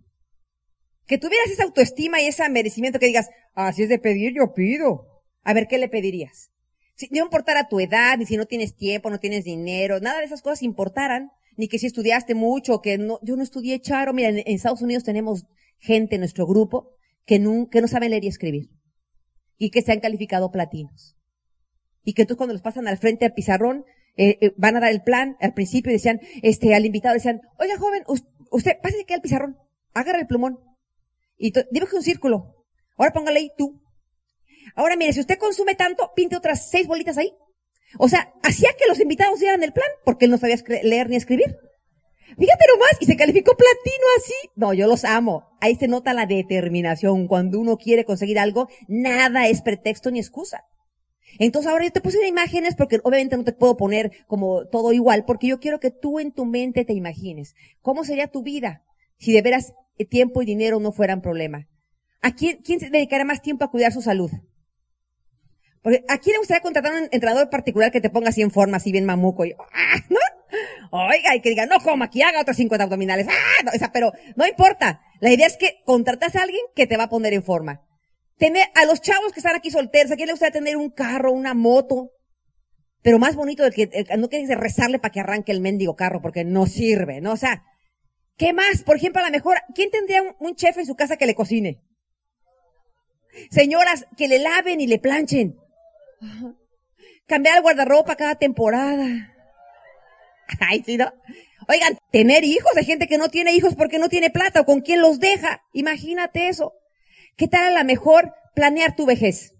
Que 1.08 1.18
tuvieras 1.18 1.50
esa 1.50 1.64
autoestima 1.64 2.22
y 2.22 2.28
ese 2.28 2.48
merecimiento 2.50 3.00
que 3.00 3.08
digas, 3.08 3.30
así 3.56 3.84
es 3.84 3.90
de 3.90 3.98
pedir, 3.98 4.34
yo 4.36 4.54
pido. 4.54 5.24
A 5.44 5.54
ver, 5.54 5.68
¿qué 5.68 5.78
le 5.78 5.90
pedirías? 5.90 6.52
Si 6.96 7.08
no 7.12 7.24
importara 7.24 7.70
tu 7.70 7.80
edad, 7.80 8.18
ni 8.18 8.26
si 8.26 8.38
no 8.38 8.46
tienes 8.46 8.76
tiempo, 8.76 9.10
no 9.10 9.20
tienes 9.20 9.46
dinero, 9.46 10.00
nada 10.00 10.20
de 10.20 10.26
esas 10.26 10.42
cosas 10.42 10.62
importaran, 10.62 11.32
ni 11.58 11.68
que 11.68 11.80
si 11.80 11.88
estudiaste 11.88 12.36
mucho, 12.36 12.82
que 12.82 12.98
no, 12.98 13.20
yo 13.24 13.36
no 13.36 13.42
estudié 13.42 13.80
charo. 13.80 14.14
Mira, 14.14 14.30
en 14.30 14.44
Estados 14.46 14.82
Unidos 14.82 15.04
tenemos 15.04 15.45
gente 15.80 16.16
en 16.16 16.22
nuestro 16.22 16.45
grupo 16.45 16.99
que 17.30 17.38
no, 17.38 17.69
no 17.71 17.88
saben 17.88 18.09
leer 18.09 18.24
y 18.24 18.28
escribir 18.28 18.71
y 19.59 19.69
que 19.69 19.83
se 19.83 19.92
han 19.92 20.00
calificado 20.00 20.50
platinos. 20.50 21.16
Y 22.04 22.14
que 22.14 22.24
entonces 22.24 22.38
cuando 22.40 22.54
los 22.54 22.64
pasan 22.64 22.88
al 22.88 22.98
frente 22.98 23.24
al 23.24 23.33
pizarrón, 23.33 23.86
eh, 24.18 24.40
eh, 24.42 24.54
van 24.57 24.76
a 24.76 24.80
dar 24.80 24.90
el 24.90 25.04
plan, 25.04 25.38
al 25.40 25.54
principio 25.54 25.92
decían, 25.92 26.21
este, 26.42 26.74
al 26.74 26.88
invitado 26.88 27.14
decían, 27.14 27.42
oiga 27.59 27.78
joven, 27.78 28.02
usted, 28.07 28.71
pase 28.81 29.02
aquí 29.04 29.14
al 29.14 29.21
pizarrón, 29.21 29.59
agarra 29.94 30.21
el 30.21 30.26
plumón 30.26 30.57
y 31.38 31.54
dibuje 31.69 31.98
un 31.98 32.02
círculo. 32.02 32.66
Ahora 32.98 33.14
póngale 33.14 33.42
ahí 33.42 33.52
tú. 33.56 33.80
Ahora 34.74 34.95
mire, 34.95 35.14
si 35.14 35.19
usted 35.19 35.38
consume 35.38 35.76
tanto, 35.76 36.12
pinte 36.16 36.36
otras 36.36 36.71
seis 36.71 36.88
bolitas 36.88 37.19
ahí. 37.19 37.31
O 38.00 38.09
sea, 38.09 38.33
hacía 38.42 38.69
que 38.76 38.88
los 38.88 39.00
invitados 39.00 39.40
dieran 39.40 39.62
el 39.62 39.71
plan 39.71 39.90
porque 40.04 40.26
él 40.26 40.31
no 40.31 40.40
sabía 40.40 40.57
leer 40.81 41.09
ni 41.09 41.16
escribir. 41.16 41.56
Fíjate 42.38 42.66
nomás, 42.74 42.98
y 43.00 43.06
se 43.06 43.16
calificó 43.16 43.56
platino 43.56 44.06
así. 44.18 44.33
No, 44.56 44.74
yo 44.74 44.88
los 44.88 45.06
amo. 45.06 45.50
Ahí 45.62 45.76
se 45.76 45.88
nota 45.88 46.14
la 46.14 46.26
determinación. 46.26 47.28
Cuando 47.28 47.59
uno 47.59 47.78
quiere 47.78 48.06
conseguir 48.06 48.40
algo, 48.40 48.69
nada 48.88 49.48
es 49.48 49.62
pretexto 49.62 50.12
ni 50.12 50.19
excusa. 50.19 50.66
Entonces 51.38 51.71
ahora 51.71 51.86
yo 51.86 51.92
te 51.92 52.02
puse 52.02 52.28
imágenes 52.28 52.76
porque 52.76 53.00
obviamente 53.04 53.38
no 53.38 53.44
te 53.44 53.54
puedo 53.54 53.78
poner 53.78 54.12
como 54.28 54.66
todo 54.68 54.94
igual, 54.94 55.26
porque 55.26 55.48
yo 55.48 55.59
quiero 55.59 55.80
que 55.80 55.92
tú 55.92 56.19
en 56.19 56.31
tu 56.31 56.45
mente 56.45 56.86
te 56.86 56.94
imagines. 56.94 57.56
¿Cómo 57.81 58.04
sería 58.04 58.28
tu 58.28 58.42
vida 58.42 58.83
si 59.18 59.31
de 59.31 59.42
veras 59.42 59.74
tiempo 60.09 60.42
y 60.42 60.45
dinero 60.45 60.80
no 60.80 60.92
fueran 60.92 61.21
problema? 61.21 61.68
¿A 62.21 62.36
quién, 62.36 62.57
quién 62.64 62.80
se 62.80 62.90
dedicará 62.90 63.26
más 63.26 63.42
tiempo 63.42 63.64
a 63.64 63.71
cuidar 63.71 63.94
su 63.94 64.02
salud? 64.02 64.31
Porque 65.81 66.04
¿a 66.09 66.18
quién 66.18 66.33
le 66.33 66.40
gustaría 66.40 66.62
contratar 66.62 66.94
un 66.94 67.07
entrenador 67.12 67.50
particular 67.50 67.92
que 67.92 68.02
te 68.02 68.09
ponga 68.09 68.30
así 68.30 68.42
en 68.42 68.52
forma, 68.52 68.78
así 68.78 68.92
bien 68.92 69.06
mamuco? 69.06 69.45
Y, 69.45 69.54
¡ah! 69.54 70.04
¿No? 70.09 70.19
Oiga, 70.92 71.36
y 71.36 71.42
que 71.42 71.50
diga, 71.50 71.66
no 71.66 71.80
coma, 71.80 72.10
que 72.10 72.24
haga 72.24 72.42
otros 72.42 72.58
50 72.58 72.84
abdominales. 72.84 73.28
¡Ah! 73.30 73.64
No, 73.64 73.72
esa, 73.72 73.92
pero 73.92 74.12
no 74.36 74.48
importa. 74.48 75.02
La 75.19 75.31
idea 75.31 75.48
es 75.48 75.58
que 75.58 75.81
contratas 75.86 76.36
a 76.36 76.44
alguien 76.44 76.62
que 76.76 76.88
te 76.88 76.98
va 76.98 77.04
a 77.04 77.10
poner 77.10 77.34
en 77.34 77.44
forma. 77.44 77.81
Tener 78.38 78.68
a 78.76 78.86
los 78.86 79.02
chavos 79.02 79.34
que 79.34 79.40
están 79.40 79.56
aquí 79.56 79.69
solteros, 79.69 80.12
¿a 80.12 80.16
quién 80.16 80.28
le 80.28 80.34
gustaría 80.34 80.54
tener 80.54 80.78
un 80.78 80.90
carro, 80.90 81.31
una 81.31 81.54
moto? 81.54 82.12
Pero 83.02 83.19
más 83.19 83.36
bonito 83.36 83.64
del 83.64 83.74
que, 83.74 83.90
no 84.18 84.30
quieres 84.30 84.50
rezarle 84.58 85.00
para 85.00 85.12
que 85.12 85.19
arranque 85.19 85.52
el 85.52 85.62
mendigo 85.62 85.96
carro 85.96 86.22
porque 86.22 86.44
no 86.44 86.66
sirve, 86.66 87.22
¿no? 87.22 87.34
O 87.34 87.38
sea, 87.38 87.64
¿qué 88.38 88.54
más? 88.54 88.84
Por 88.84 88.96
ejemplo, 88.96 89.22
a 89.22 89.26
lo 89.26 89.31
mejor, 89.31 89.58
¿quién 89.76 89.92
tendría 89.92 90.22
un, 90.22 90.36
un 90.40 90.56
chef 90.56 90.78
en 90.78 90.86
su 90.86 90.96
casa 90.96 91.18
que 91.18 91.26
le 91.26 91.36
cocine? 91.36 91.81
Señoras, 93.52 94.06
que 94.18 94.28
le 94.28 94.40
laven 94.40 94.81
y 94.81 94.88
le 94.88 95.00
planchen. 95.00 95.58
Cambiar 97.26 97.58
el 97.58 97.62
guardarropa 97.62 98.16
cada 98.16 98.36
temporada. 98.36 99.36
Ay, 100.60 100.84
sí, 100.86 100.98
¿no? 100.98 101.12
Oigan, 101.68 101.98
tener 102.12 102.44
hijos, 102.44 102.72
hay 102.76 102.86
gente 102.86 103.08
que 103.08 103.18
no 103.18 103.30
tiene 103.30 103.54
hijos 103.54 103.76
porque 103.76 104.00
no 104.00 104.10
tiene 104.10 104.30
plata 104.30 104.62
o 104.62 104.66
con 104.66 104.82
quién 104.82 105.02
los 105.02 105.20
deja. 105.20 105.62
Imagínate 105.74 106.48
eso. 106.48 106.74
¿Qué 107.36 107.48
tal 107.48 107.64
a 107.64 107.72
la 107.72 107.84
mejor 107.84 108.34
planear 108.56 108.96
tu 108.96 109.06
vejez? 109.06 109.54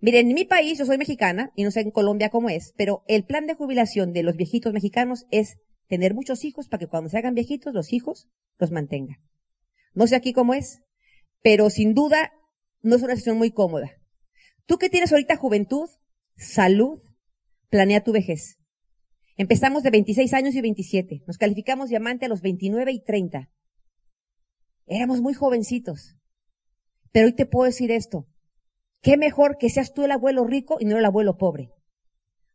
Miren, 0.00 0.28
en 0.28 0.34
mi 0.34 0.44
país, 0.44 0.78
yo 0.78 0.86
soy 0.86 0.96
mexicana, 0.96 1.50
y 1.54 1.62
no 1.62 1.70
sé 1.70 1.80
en 1.80 1.90
Colombia 1.90 2.30
cómo 2.30 2.48
es, 2.48 2.72
pero 2.76 3.04
el 3.06 3.24
plan 3.24 3.46
de 3.46 3.54
jubilación 3.54 4.12
de 4.12 4.22
los 4.22 4.36
viejitos 4.36 4.72
mexicanos 4.72 5.26
es 5.30 5.58
tener 5.88 6.14
muchos 6.14 6.44
hijos 6.44 6.68
para 6.68 6.80
que 6.80 6.86
cuando 6.86 7.10
se 7.10 7.18
hagan 7.18 7.34
viejitos, 7.34 7.74
los 7.74 7.92
hijos 7.92 8.28
los 8.58 8.70
mantengan. 8.70 9.18
No 9.92 10.06
sé 10.06 10.16
aquí 10.16 10.32
cómo 10.32 10.54
es, 10.54 10.80
pero 11.42 11.68
sin 11.68 11.94
duda 11.94 12.32
no 12.80 12.96
es 12.96 13.02
una 13.02 13.14
situación 13.14 13.36
muy 13.38 13.50
cómoda. 13.50 13.90
Tú 14.64 14.78
que 14.78 14.88
tienes 14.88 15.12
ahorita 15.12 15.36
juventud, 15.36 15.90
salud, 16.36 17.02
planea 17.68 18.02
tu 18.02 18.12
vejez. 18.12 18.59
Empezamos 19.40 19.82
de 19.82 19.88
26 19.88 20.34
años 20.34 20.54
y 20.54 20.60
27. 20.60 21.22
Nos 21.26 21.38
calificamos 21.38 21.88
diamante 21.88 22.26
a 22.26 22.28
los 22.28 22.42
29 22.42 22.92
y 22.92 23.02
30. 23.02 23.48
Éramos 24.84 25.22
muy 25.22 25.32
jovencitos. 25.32 26.18
Pero 27.10 27.24
hoy 27.24 27.34
te 27.34 27.46
puedo 27.46 27.64
decir 27.64 27.90
esto. 27.90 28.26
Qué 29.00 29.16
mejor 29.16 29.56
que 29.56 29.70
seas 29.70 29.94
tú 29.94 30.04
el 30.04 30.10
abuelo 30.10 30.44
rico 30.44 30.76
y 30.78 30.84
no 30.84 30.98
el 30.98 31.04
abuelo 31.06 31.38
pobre. 31.38 31.70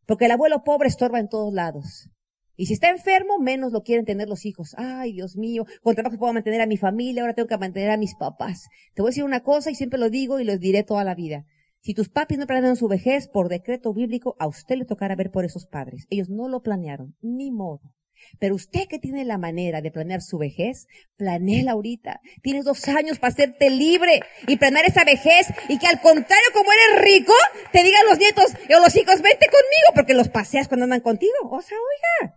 Porque 0.06 0.26
el 0.26 0.32
abuelo 0.34 0.62
pobre 0.64 0.88
estorba 0.88 1.20
en 1.20 1.28
todos 1.28 1.52
lados. 1.52 2.12
Y 2.56 2.68
si 2.68 2.74
está 2.74 2.92
enfermo, 2.92 3.40
menos 3.40 3.72
lo 3.72 3.82
quieren 3.82 4.06
tener 4.06 4.30
los 4.30 4.46
hijos. 4.46 4.76
Ay, 4.78 5.14
Dios 5.14 5.38
mío, 5.38 5.66
con 5.82 5.96
trabajo 5.96 6.20
puedo 6.20 6.34
mantener 6.34 6.62
a 6.62 6.68
mi 6.68 6.78
familia, 6.78 7.24
ahora 7.24 7.34
tengo 7.34 7.48
que 7.48 7.58
mantener 7.58 7.90
a 7.90 7.98
mis 7.98 8.14
papás. 8.14 8.68
Te 8.94 9.02
voy 9.02 9.10
a 9.10 9.10
decir 9.10 9.24
una 9.24 9.42
cosa 9.42 9.72
y 9.72 9.76
siempre 9.76 9.98
lo 9.98 10.12
digo 10.12 10.40
y 10.40 10.44
lo 10.44 10.56
diré 10.60 10.84
toda 10.84 11.04
la 11.04 11.16
vida. 11.16 11.48
Si 11.86 11.94
tus 11.94 12.10
papis 12.10 12.40
no 12.40 12.48
planearon 12.48 12.78
su 12.78 12.88
vejez 12.88 13.28
por 13.28 13.48
decreto 13.48 13.94
bíblico, 13.94 14.36
a 14.40 14.48
usted 14.48 14.76
le 14.76 14.86
tocará 14.86 15.16
ver 15.16 15.30
por 15.30 15.46
esos 15.46 15.68
padres. 15.68 16.08
Ellos 16.10 16.32
no 16.32 16.50
lo 16.50 16.64
planearon, 16.64 17.16
ni 17.22 17.52
modo. 17.52 17.94
Pero 18.40 18.56
usted 18.56 18.88
que 18.90 18.98
tiene 18.98 19.24
la 19.24 19.38
manera 19.38 19.82
de 19.82 19.92
planear 19.92 20.24
su 20.24 20.40
vejez, 20.40 20.88
planéela 21.16 21.74
ahorita. 21.74 22.22
Tienes 22.42 22.66
dos 22.66 22.88
años 22.88 23.20
para 23.20 23.34
hacerte 23.34 23.70
libre 23.70 24.22
y 24.48 24.58
planear 24.58 24.86
esa 24.88 25.04
vejez 25.04 25.46
y 25.70 25.78
que 25.78 25.86
al 25.86 26.02
contrario, 26.02 26.48
como 26.56 26.72
eres 26.72 27.04
rico, 27.04 27.34
te 27.72 27.84
digan 27.84 28.08
los 28.10 28.18
nietos 28.18 28.46
o 28.76 28.80
los 28.80 28.96
hijos, 28.96 29.22
vente 29.22 29.46
conmigo 29.46 29.94
porque 29.94 30.16
los 30.16 30.30
paseas 30.30 30.68
cuando 30.68 30.86
andan 30.86 31.02
contigo. 31.02 31.34
O 31.52 31.62
sea, 31.62 31.78
oiga, 31.78 32.36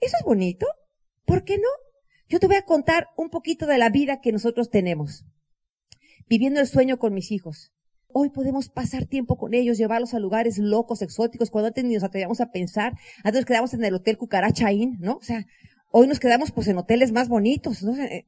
eso 0.00 0.16
es 0.18 0.24
bonito. 0.24 0.66
¿Por 1.24 1.44
qué 1.44 1.56
no? 1.56 1.68
Yo 2.28 2.40
te 2.40 2.48
voy 2.48 2.56
a 2.56 2.62
contar 2.62 3.06
un 3.16 3.30
poquito 3.30 3.66
de 3.66 3.78
la 3.78 3.90
vida 3.90 4.20
que 4.20 4.32
nosotros 4.32 4.70
tenemos. 4.70 5.24
Viviendo 6.26 6.58
el 6.58 6.66
sueño 6.66 6.98
con 6.98 7.14
mis 7.14 7.30
hijos. 7.30 7.72
Hoy 8.10 8.30
podemos 8.30 8.70
pasar 8.70 9.04
tiempo 9.04 9.36
con 9.36 9.52
ellos, 9.52 9.76
llevarlos 9.76 10.14
a 10.14 10.18
lugares 10.18 10.58
locos, 10.58 11.02
exóticos, 11.02 11.50
cuando 11.50 11.68
antes 11.68 11.84
ni 11.84 11.94
nos 11.94 12.04
atrevíamos 12.04 12.40
a 12.40 12.50
pensar. 12.50 12.94
Antes 13.18 13.42
nos 13.42 13.44
quedamos 13.44 13.74
en 13.74 13.84
el 13.84 13.94
hotel 13.94 14.16
Cucarachaín, 14.16 14.96
¿no? 14.98 15.16
O 15.16 15.22
sea, 15.22 15.46
hoy 15.90 16.06
nos 16.06 16.18
quedamos 16.18 16.50
pues 16.50 16.68
en 16.68 16.78
hoteles 16.78 17.12
más 17.12 17.28
bonitos, 17.28 17.82
¿no? 17.82 17.94
Eh, 18.02 18.24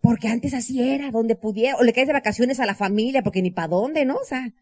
porque 0.00 0.28
antes 0.28 0.54
así 0.54 0.82
era, 0.82 1.10
donde 1.10 1.36
pudiera, 1.36 1.76
o 1.76 1.82
le 1.82 1.92
caes 1.92 2.06
de 2.06 2.12
vacaciones 2.14 2.60
a 2.60 2.66
la 2.66 2.74
familia, 2.74 3.22
porque 3.22 3.42
ni 3.42 3.50
para 3.50 3.68
dónde, 3.68 4.06
¿no? 4.06 4.16
O 4.16 4.24
sea, 4.24 4.52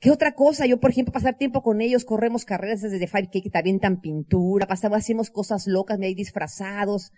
¿qué 0.00 0.10
otra 0.10 0.32
cosa? 0.32 0.64
Yo, 0.66 0.80
por 0.80 0.90
ejemplo, 0.90 1.12
pasar 1.12 1.36
tiempo 1.36 1.62
con 1.62 1.82
ellos, 1.82 2.04
corremos 2.06 2.46
carreras 2.46 2.80
desde 2.80 3.06
Five 3.06 3.30
K, 3.32 3.40
que 3.42 3.50
te 3.50 3.58
avientan 3.58 4.00
pintura, 4.00 4.66
pasamos, 4.66 4.98
hacemos 4.98 5.30
cosas 5.30 5.66
locas, 5.66 5.98
me 5.98 6.06
hay 6.06 6.14
disfrazados, 6.14 7.12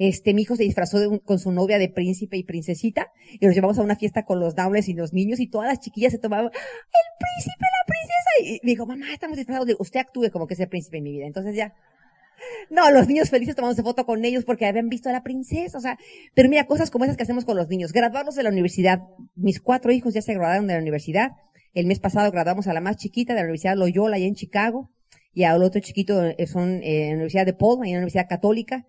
este, 0.00 0.32
mi 0.32 0.42
hijo 0.42 0.56
se 0.56 0.62
disfrazó 0.62 1.20
con 1.20 1.38
su 1.38 1.52
novia 1.52 1.78
de 1.78 1.90
príncipe 1.90 2.38
y 2.38 2.42
princesita 2.42 3.12
y 3.38 3.44
nos 3.44 3.54
llevamos 3.54 3.78
a 3.78 3.82
una 3.82 3.96
fiesta 3.96 4.24
con 4.24 4.40
los 4.40 4.56
dobles 4.56 4.88
y 4.88 4.94
los 4.94 5.12
niños 5.12 5.40
y 5.40 5.46
todas 5.46 5.68
las 5.68 5.78
chiquillas 5.78 6.10
se 6.10 6.18
tomaban, 6.18 6.46
el 6.46 6.50
príncipe, 7.18 7.60
la 7.60 7.86
princesa. 7.86 8.30
Y 8.42 8.60
me 8.64 8.70
dijo, 8.70 8.86
mamá, 8.86 9.12
estamos 9.12 9.36
disfrazados. 9.36 9.76
Usted 9.78 10.00
actúe 10.00 10.30
como 10.32 10.46
que 10.46 10.54
es 10.54 10.60
el 10.60 10.68
príncipe 10.68 10.96
en 10.96 11.04
mi 11.04 11.12
vida. 11.12 11.26
Entonces 11.26 11.54
ya, 11.54 11.74
no, 12.70 12.90
los 12.90 13.08
niños 13.08 13.28
felices 13.28 13.54
tomándose 13.54 13.82
foto 13.82 14.06
con 14.06 14.24
ellos 14.24 14.46
porque 14.46 14.64
habían 14.64 14.88
visto 14.88 15.10
a 15.10 15.12
la 15.12 15.22
princesa, 15.22 15.76
o 15.76 15.82
sea, 15.82 15.98
pero 16.34 16.48
mira, 16.48 16.66
cosas 16.66 16.90
como 16.90 17.04
esas 17.04 17.18
que 17.18 17.24
hacemos 17.24 17.44
con 17.44 17.58
los 17.58 17.68
niños. 17.68 17.92
Graduarlos 17.92 18.36
de 18.36 18.42
la 18.42 18.48
universidad. 18.48 19.02
Mis 19.34 19.60
cuatro 19.60 19.92
hijos 19.92 20.14
ya 20.14 20.22
se 20.22 20.32
graduaron 20.32 20.66
de 20.66 20.72
la 20.72 20.80
universidad. 20.80 21.32
El 21.74 21.84
mes 21.84 22.00
pasado 22.00 22.30
graduamos 22.30 22.68
a 22.68 22.72
la 22.72 22.80
más 22.80 22.96
chiquita 22.96 23.34
de 23.34 23.40
la 23.40 23.44
Universidad 23.44 23.76
Loyola, 23.76 24.16
allá 24.16 24.24
en 24.24 24.34
Chicago, 24.34 24.90
y 25.34 25.44
al 25.44 25.62
otro 25.62 25.82
chiquito 25.82 26.24
eh, 26.24 26.46
son 26.46 26.82
eh, 26.82 27.04
en 27.04 27.08
la 27.08 27.14
Universidad 27.16 27.44
de 27.44 27.52
Paul, 27.52 27.84
en 27.84 27.92
la 27.92 27.98
Universidad 27.98 28.28
Católica. 28.30 28.86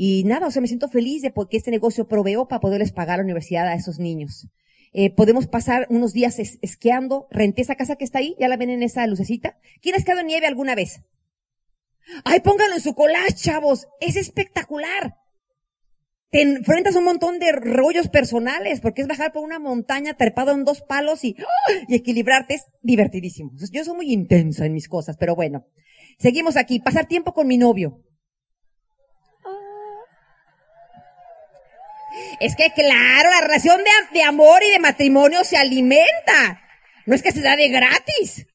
Y 0.00 0.22
nada, 0.22 0.46
o 0.46 0.50
sea, 0.52 0.62
me 0.62 0.68
siento 0.68 0.88
feliz 0.88 1.22
de 1.22 1.32
que 1.50 1.56
este 1.56 1.72
negocio 1.72 2.06
proveó 2.06 2.46
para 2.46 2.60
poderles 2.60 2.92
pagar 2.92 3.18
la 3.18 3.24
universidad 3.24 3.66
a 3.66 3.74
esos 3.74 3.98
niños. 3.98 4.46
Eh, 4.92 5.12
podemos 5.12 5.48
pasar 5.48 5.88
unos 5.90 6.12
días 6.12 6.38
esquiando. 6.38 7.26
Renté 7.32 7.62
esa 7.62 7.74
casa 7.74 7.96
que 7.96 8.04
está 8.04 8.20
ahí, 8.20 8.36
ya 8.38 8.46
la 8.46 8.56
ven 8.56 8.70
en 8.70 8.84
esa 8.84 9.04
lucecita. 9.08 9.58
¿Quién 9.82 9.96
ha 9.96 9.98
esquiado 9.98 10.20
en 10.20 10.28
nieve 10.28 10.46
alguna 10.46 10.76
vez? 10.76 11.02
Ay, 12.24 12.38
pónganlo 12.38 12.76
en 12.76 12.80
su 12.80 12.94
collage, 12.94 13.34
chavos. 13.34 13.88
Es 14.00 14.14
espectacular. 14.14 15.16
Te 16.30 16.42
enfrentas 16.42 16.94
a 16.94 17.00
un 17.00 17.04
montón 17.04 17.40
de 17.40 17.50
rollos 17.50 18.08
personales, 18.08 18.80
porque 18.80 19.02
es 19.02 19.08
bajar 19.08 19.32
por 19.32 19.42
una 19.42 19.58
montaña 19.58 20.14
trepado 20.14 20.52
en 20.52 20.64
dos 20.64 20.80
palos 20.80 21.24
y, 21.24 21.34
¡oh! 21.40 21.72
y 21.88 21.96
equilibrarte. 21.96 22.54
Es 22.54 22.66
divertidísimo. 22.82 23.50
Yo 23.72 23.84
soy 23.84 23.96
muy 23.96 24.12
intensa 24.12 24.64
en 24.64 24.74
mis 24.74 24.88
cosas, 24.88 25.16
pero 25.18 25.34
bueno. 25.34 25.66
Seguimos 26.20 26.56
aquí. 26.56 26.78
Pasar 26.78 27.08
tiempo 27.08 27.34
con 27.34 27.48
mi 27.48 27.58
novio. 27.58 28.04
Es 32.40 32.56
que 32.56 32.72
claro, 32.72 33.30
la 33.30 33.40
relación 33.40 33.80
de, 34.12 34.22
amor 34.22 34.62
y 34.62 34.70
de 34.70 34.78
matrimonio 34.78 35.44
se 35.44 35.56
alimenta. 35.56 36.62
No 37.06 37.14
es 37.14 37.22
que 37.22 37.32
se 37.32 37.40
da 37.40 37.56
de 37.56 37.68
gratis. 37.68 38.46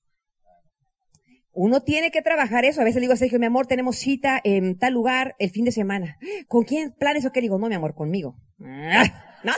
Uno 1.52 1.82
tiene 1.82 2.12
que 2.12 2.22
trabajar 2.22 2.66
eso. 2.66 2.82
A 2.82 2.84
veces 2.84 2.96
le 2.96 3.02
digo 3.02 3.14
a 3.14 3.18
Sergio, 3.18 3.40
mi 3.40 3.46
amor, 3.46 3.68
tenemos 3.68 3.98
cita 3.98 4.40
en 4.44 4.78
tal 4.78 4.94
lugar 4.94 5.36
el 5.40 5.52
fin 5.52 5.66
de 5.66 5.72
semana. 5.72 6.18
¿Con 6.48 6.64
quién 6.64 6.94
planes 6.98 7.26
o 7.26 7.32
qué? 7.32 7.42
Digo, 7.42 7.60
no, 7.60 7.68
mi 7.68 7.76
amor, 7.76 7.94
conmigo. 7.94 8.36
Ah, 8.60 9.40
no, 9.44 9.54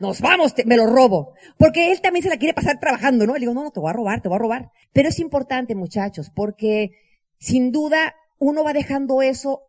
nos 0.00 0.20
vamos, 0.20 0.54
me 0.66 0.76
lo 0.76 0.86
robo. 0.86 1.34
Porque 1.58 1.92
él 1.92 2.00
también 2.00 2.22
se 2.22 2.28
la 2.28 2.36
quiere 2.36 2.54
pasar 2.54 2.78
trabajando, 2.78 3.26
¿no? 3.26 3.34
Le 3.34 3.40
digo, 3.40 3.54
no, 3.54 3.64
no, 3.64 3.70
te 3.70 3.80
voy 3.80 3.90
a 3.90 3.94
robar, 3.94 4.20
te 4.20 4.28
voy 4.28 4.36
a 4.36 4.40
robar. 4.40 4.70
Pero 4.92 5.08
es 5.08 5.18
importante, 5.18 5.74
muchachos, 5.74 6.30
porque 6.34 6.90
sin 7.38 7.72
duda 7.72 8.14
uno 8.38 8.64
va 8.64 8.72
dejando 8.72 9.22
eso 9.22 9.62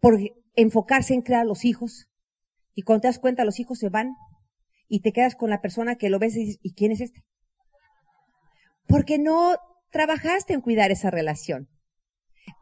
por 0.00 0.18
enfocarse 0.54 1.14
en 1.14 1.22
crear 1.22 1.46
los 1.46 1.64
hijos, 1.64 2.08
y 2.74 2.82
cuando 2.82 3.02
te 3.02 3.08
das 3.08 3.18
cuenta, 3.18 3.44
los 3.44 3.60
hijos 3.60 3.78
se 3.78 3.88
van 3.88 4.14
y 4.88 5.00
te 5.00 5.12
quedas 5.12 5.36
con 5.36 5.50
la 5.50 5.60
persona 5.60 5.96
que 5.96 6.10
lo 6.10 6.18
ves 6.18 6.36
y 6.36 6.40
dices, 6.40 6.58
¿y 6.62 6.74
quién 6.74 6.92
es 6.92 7.00
este? 7.00 7.24
Porque 8.86 9.18
no 9.18 9.56
trabajaste 9.90 10.54
en 10.54 10.60
cuidar 10.60 10.90
esa 10.90 11.10
relación. 11.10 11.68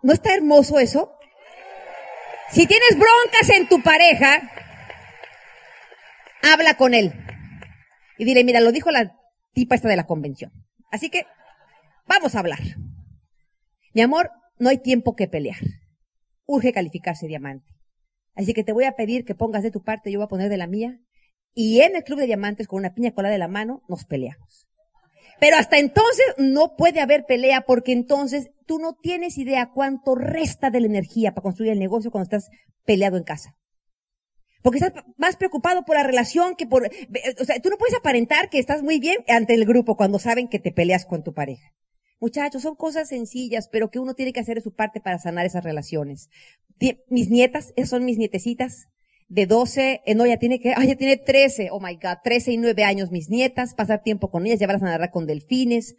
¿No 0.03 0.13
está 0.13 0.35
hermoso 0.35 0.79
eso? 0.79 1.13
Si 2.51 2.67
tienes 2.67 2.91
broncas 2.91 3.49
en 3.57 3.69
tu 3.69 3.83
pareja, 3.83 4.51
habla 6.43 6.75
con 6.77 6.95
él. 6.95 7.13
Y 8.19 8.25
dile, 8.25 8.45
mira, 8.45 8.61
lo 8.61 8.73
dijo 8.73 8.91
la 8.91 9.17
tipa 9.55 9.75
esta 9.75 9.89
de 9.89 9.97
la 9.97 10.07
convención. 10.07 10.53
Así 10.91 11.09
que, 11.09 11.27
vamos 12.07 12.35
a 12.35 12.41
hablar. 12.41 12.61
Mi 13.95 14.03
amor, 14.03 14.31
no 14.59 14.69
hay 14.69 14.79
tiempo 14.79 15.17
que 15.17 15.29
pelear. 15.29 15.59
Urge 16.45 16.73
calificarse 16.73 17.27
diamante. 17.27 17.73
Así 18.35 18.55
que 18.55 18.65
te 18.65 18.73
voy 18.73 18.85
a 18.85 18.93
pedir 18.93 19.25
que 19.25 19.35
pongas 19.35 19.63
de 19.63 19.71
tu 19.71 19.83
parte, 19.83 20.11
yo 20.11 20.19
voy 20.19 20.27
a 20.27 20.29
poner 20.29 20.49
de 20.49 20.57
la 20.57 20.67
mía. 20.67 20.99
Y 21.55 21.81
en 21.81 21.97
el 21.97 22.05
Club 22.05 22.19
de 22.19 22.27
Diamantes, 22.27 22.67
con 22.67 22.79
una 22.79 22.95
piña 22.95 23.13
colada 23.13 23.33
de 23.33 23.39
la 23.39 23.49
mano, 23.49 23.83
nos 23.89 24.05
peleamos. 24.05 24.67
Pero 25.39 25.57
hasta 25.57 25.79
entonces 25.79 26.25
no 26.39 26.77
puede 26.77 27.01
haber 27.01 27.25
pelea 27.27 27.63
porque 27.63 27.93
entonces 27.93 28.51
tú 28.65 28.79
no 28.79 28.95
tienes 28.95 29.39
idea 29.39 29.71
cuánto 29.75 30.15
resta 30.15 30.71
de 30.71 30.81
la 30.81 30.87
energía 30.87 31.33
para 31.33 31.43
construir 31.43 31.73
el 31.73 31.79
negocio 31.79 32.11
cuando 32.11 32.25
estás 32.25 32.49
peleado 32.85 33.17
en 33.17 33.25
casa. 33.25 33.57
Porque 34.63 34.79
estás 34.79 35.05
más 35.17 35.37
preocupado 35.37 35.85
por 35.85 35.97
la 35.97 36.05
relación 36.05 36.55
que 36.55 36.67
por, 36.67 36.85
o 36.87 37.45
sea, 37.45 37.61
tú 37.61 37.69
no 37.69 37.77
puedes 37.77 37.97
aparentar 37.97 38.49
que 38.49 38.61
estás 38.61 38.83
muy 38.83 39.01
bien 39.01 39.19
ante 39.27 39.55
el 39.55 39.67
grupo 39.67 39.97
cuando 39.97 40.21
saben 40.21 40.49
que 40.49 40.61
te 40.61 40.71
peleas 40.71 41.05
con 41.05 41.25
tu 41.25 41.35
pareja. 41.35 41.73
Muchachos, 42.23 42.63
son 42.63 42.77
cosas 42.77 43.09
sencillas, 43.09 43.69
pero 43.69 43.91
que 43.91 43.99
uno 43.99 44.15
tiene 44.15 44.33
que 44.33 44.39
hacer 44.39 44.55
de 44.55 44.61
su 44.61 44.73
parte 44.73 45.01
para 45.01 45.19
sanar 45.19 45.45
esas 45.45 45.65
relaciones. 45.65 46.31
Mis 47.09 47.31
nietas, 47.31 47.73
esas 47.75 47.91
son 47.91 48.05
mis 48.05 48.17
nietecitas, 48.17 48.87
de 49.29 49.47
12, 49.47 50.03
eh, 50.07 50.15
no, 50.15 50.25
ya 50.25 50.37
tiene 50.37 50.61
que, 50.61 50.73
ah, 50.77 50.85
ya 50.85 50.95
tiene 50.95 51.17
13, 51.17 51.71
oh 51.73 51.81
my 51.81 51.97
god, 51.97 52.19
13 52.23 52.53
y 52.53 52.59
9 52.59 52.85
años 52.85 53.11
mis 53.11 53.29
nietas, 53.29 53.75
pasar 53.75 54.05
tiempo 54.05 54.31
con 54.31 54.47
ellas, 54.47 54.61
llevarlas 54.61 54.85
a 54.85 54.93
nadar 54.93 55.11
con 55.11 55.27
delfines. 55.27 55.97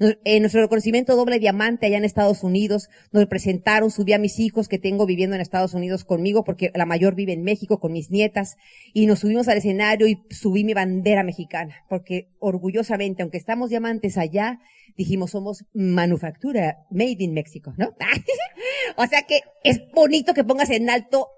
En 0.00 0.42
nuestro 0.42 0.60
reconocimiento 0.60 1.16
doble 1.16 1.38
diamante 1.38 1.86
allá 1.86 1.98
en 1.98 2.04
Estados 2.04 2.42
Unidos, 2.42 2.88
nos 3.12 3.26
presentaron, 3.26 3.90
subí 3.90 4.12
a 4.12 4.18
mis 4.18 4.38
hijos 4.38 4.68
que 4.68 4.78
tengo 4.78 5.06
viviendo 5.06 5.36
en 5.36 5.42
Estados 5.42 5.74
Unidos 5.74 6.04
conmigo, 6.04 6.44
porque 6.44 6.70
la 6.74 6.86
mayor 6.86 7.14
vive 7.14 7.32
en 7.32 7.42
México 7.42 7.78
con 7.78 7.92
mis 7.92 8.10
nietas, 8.10 8.56
y 8.92 9.06
nos 9.06 9.20
subimos 9.20 9.48
al 9.48 9.58
escenario 9.58 10.06
y 10.06 10.22
subí 10.30 10.64
mi 10.64 10.74
bandera 10.74 11.22
mexicana, 11.22 11.84
porque 11.88 12.28
orgullosamente, 12.38 13.22
aunque 13.22 13.38
estamos 13.38 13.70
diamantes 13.70 14.18
allá, 14.18 14.60
dijimos 14.96 15.32
somos 15.32 15.64
manufactura 15.72 16.86
made 16.90 17.16
in 17.18 17.34
México, 17.34 17.74
¿no? 17.76 17.94
o 18.96 19.06
sea 19.06 19.22
que 19.22 19.42
es 19.62 19.80
bonito 19.92 20.34
que 20.34 20.44
pongas 20.44 20.70
en 20.70 20.90
alto 20.90 21.28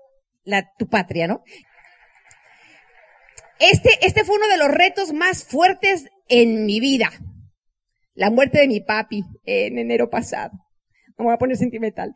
la, 0.45 0.73
tu 0.79 0.89
patria, 0.89 1.27
¿no? 1.27 1.43
Este, 3.59 3.91
este 4.03 4.25
fue 4.25 4.37
uno 4.37 4.49
de 4.49 4.59
los 4.59 4.69
retos 4.69 5.13
más 5.13 5.45
fuertes 5.45 6.11
en 6.29 6.67
mi 6.67 6.81
vida. 6.81 7.11
La 8.17 8.31
muerte 8.31 8.59
de 8.59 8.67
mi 8.67 8.81
papi 8.81 9.23
en 9.45 9.79
enero 9.79 10.11
pasado. 10.11 10.53
No 11.17 11.23
me 11.23 11.25
voy 11.27 11.35
a 11.35 11.39
poner 11.39 11.57
sentimental. 11.57 12.15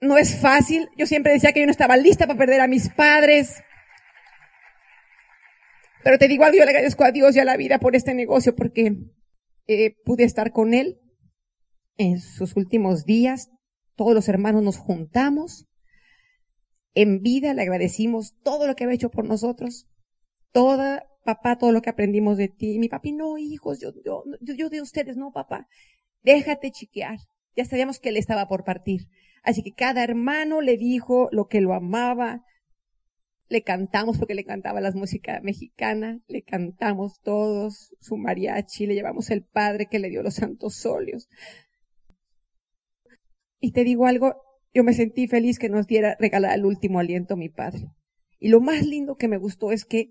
no 0.00 0.16
es 0.16 0.40
fácil. 0.40 0.88
Yo 0.96 1.06
siempre 1.06 1.32
decía 1.32 1.52
que 1.52 1.60
yo 1.60 1.66
no 1.66 1.72
estaba 1.72 1.96
lista 1.96 2.26
para 2.26 2.38
perder 2.38 2.60
a 2.60 2.68
mis 2.68 2.88
padres. 2.88 3.62
Pero 6.02 6.18
te 6.18 6.28
digo 6.28 6.44
algo, 6.44 6.58
yo 6.58 6.64
le 6.64 6.70
agradezco 6.70 7.04
a 7.04 7.12
Dios 7.12 7.34
y 7.34 7.40
a 7.40 7.44
la 7.44 7.56
vida 7.56 7.78
por 7.78 7.96
este 7.96 8.14
negocio 8.14 8.54
porque 8.54 8.94
eh, 9.66 9.96
pude 10.04 10.24
estar 10.24 10.52
con 10.52 10.74
él 10.74 11.00
en 11.96 12.20
sus 12.20 12.56
últimos 12.56 13.04
días. 13.04 13.50
Todos 13.96 14.14
los 14.14 14.28
hermanos 14.28 14.62
nos 14.62 14.76
juntamos. 14.76 15.66
En 16.94 17.20
vida 17.20 17.54
le 17.54 17.62
agradecimos 17.62 18.34
todo 18.42 18.66
lo 18.66 18.76
que 18.76 18.84
había 18.84 18.94
hecho 18.94 19.10
por 19.10 19.24
nosotros. 19.24 19.88
Toda, 20.52 21.06
papá, 21.24 21.56
todo 21.58 21.72
lo 21.72 21.82
que 21.82 21.90
aprendimos 21.90 22.36
de 22.36 22.48
ti. 22.48 22.78
Mi 22.78 22.88
papi, 22.88 23.12
no, 23.12 23.38
hijos, 23.38 23.80
yo, 23.80 23.92
yo, 24.04 24.24
yo 24.40 24.68
de 24.68 24.80
ustedes, 24.80 25.16
no, 25.16 25.32
papá. 25.32 25.68
Déjate 26.22 26.70
chiquear. 26.70 27.18
Ya 27.56 27.64
sabíamos 27.64 27.98
que 27.98 28.10
él 28.10 28.16
estaba 28.16 28.46
por 28.46 28.64
partir. 28.64 29.08
Así 29.42 29.62
que 29.62 29.72
cada 29.72 30.02
hermano 30.02 30.60
le 30.60 30.76
dijo 30.76 31.28
lo 31.32 31.48
que 31.48 31.60
lo 31.60 31.74
amaba. 31.74 32.44
Le 33.48 33.62
cantamos 33.62 34.18
porque 34.18 34.34
le 34.34 34.44
cantaba 34.44 34.80
la 34.80 34.90
música 34.92 35.40
mexicana, 35.42 36.20
le 36.28 36.42
cantamos 36.42 37.20
todos 37.20 37.94
su 38.00 38.16
mariachi, 38.16 38.86
le 38.86 38.94
llevamos 38.94 39.30
el 39.30 39.44
padre 39.44 39.86
que 39.86 39.98
le 39.98 40.08
dio 40.08 40.22
los 40.22 40.34
santos 40.34 40.84
óleos. 40.86 41.28
Y 43.60 43.72
te 43.72 43.84
digo 43.84 44.06
algo, 44.06 44.34
yo 44.72 44.82
me 44.82 44.94
sentí 44.94 45.28
feliz 45.28 45.58
que 45.58 45.68
nos 45.68 45.86
diera 45.86 46.16
regalar 46.18 46.58
el 46.58 46.64
último 46.64 46.98
aliento 46.98 47.36
mi 47.36 47.48
padre. 47.48 47.90
Y 48.38 48.48
lo 48.48 48.60
más 48.60 48.84
lindo 48.84 49.16
que 49.16 49.28
me 49.28 49.38
gustó 49.38 49.72
es 49.72 49.84
que 49.84 50.08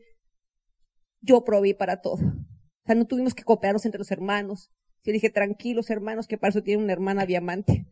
yo 1.24 1.44
probé 1.44 1.74
para 1.74 2.02
todo. 2.02 2.16
O 2.16 2.86
sea, 2.86 2.96
no 2.96 3.06
tuvimos 3.06 3.34
que 3.34 3.44
cooperarnos 3.44 3.86
entre 3.86 4.00
los 4.00 4.12
hermanos. 4.12 4.70
Yo 5.04 5.12
dije, 5.12 5.30
tranquilos 5.30 5.90
hermanos, 5.90 6.28
que 6.28 6.38
para 6.38 6.50
eso 6.50 6.62
tiene 6.62 6.84
una 6.84 6.94
hermana 6.94 7.26
diamante. 7.26 7.86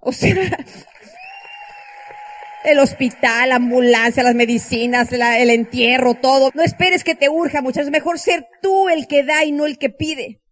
O 0.00 0.12
sea, 0.12 0.34
el 2.64 2.78
hospital, 2.78 3.48
la 3.48 3.56
ambulancia, 3.56 4.22
las 4.22 4.34
medicinas, 4.34 5.12
el 5.12 5.50
entierro, 5.50 6.14
todo. 6.14 6.50
No 6.54 6.62
esperes 6.62 7.04
que 7.04 7.14
te 7.14 7.28
urja, 7.28 7.62
muchachos. 7.62 7.90
Mejor 7.90 8.18
ser 8.18 8.46
tú 8.62 8.88
el 8.88 9.06
que 9.06 9.24
da 9.24 9.44
y 9.44 9.52
no 9.52 9.66
el 9.66 9.78
que 9.78 9.90
pide. 9.90 10.42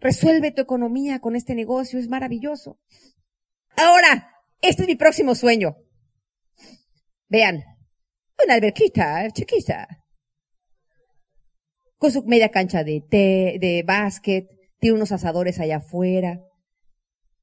Resuelve 0.00 0.52
tu 0.52 0.62
economía 0.62 1.18
con 1.18 1.34
este 1.34 1.54
negocio, 1.54 1.98
es 1.98 2.08
maravilloso. 2.08 2.78
Ahora, 3.76 4.32
este 4.60 4.82
es 4.82 4.88
mi 4.88 4.96
próximo 4.96 5.34
sueño. 5.34 5.76
Vean, 7.28 7.64
una 8.44 8.54
alberquita 8.54 9.28
chiquita. 9.30 9.97
Con 11.98 12.12
su 12.12 12.24
media 12.24 12.50
cancha 12.50 12.84
de 12.84 13.00
té, 13.00 13.58
de 13.60 13.82
básquet, 13.84 14.46
tiene 14.78 14.96
unos 14.96 15.12
asadores 15.12 15.58
allá 15.58 15.78
afuera, 15.78 16.40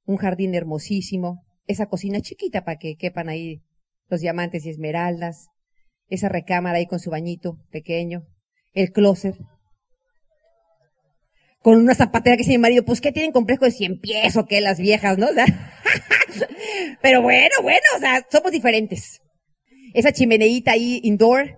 un 0.06 0.18
jardín 0.18 0.56
hermosísimo, 0.56 1.44
esa 1.68 1.88
cocina 1.88 2.22
chiquita 2.22 2.64
para 2.64 2.78
que 2.78 2.96
quepan 2.96 3.30
ahí 3.30 3.62
los 4.08 4.22
diamantes 4.22 4.66
y 4.66 4.70
esmeraldas, 4.70 5.48
esa 6.08 6.30
recámara 6.30 6.78
ahí 6.78 6.86
con 6.86 7.00
su 7.00 7.10
bañito 7.10 7.58
pequeño, 7.72 8.24
el 8.74 8.92
closet, 8.92 9.36
con 11.66 11.80
una 11.80 11.96
zapatera 11.96 12.36
que 12.36 12.44
dice 12.44 12.52
mi 12.52 12.60
marido, 12.60 12.86
pues 12.86 13.02
¿qué 13.02 13.12
tienen 13.12 13.32
complejo 13.32 13.66
de 13.66 13.72
cien 13.72 14.00
pies 14.00 14.38
o 14.38 14.46
qué 14.46 14.62
las 14.62 14.78
viejas, 14.80 15.18
no? 15.18 15.28
pero 17.02 17.24
bueno, 17.24 17.56
bueno, 17.64 17.82
o 17.96 18.00
sea, 18.00 18.24
somos 18.32 18.52
diferentes. 18.52 19.20
Esa 19.96 20.12
chimeneita 20.12 20.74
ahí 20.74 21.00
indoor, 21.04 21.58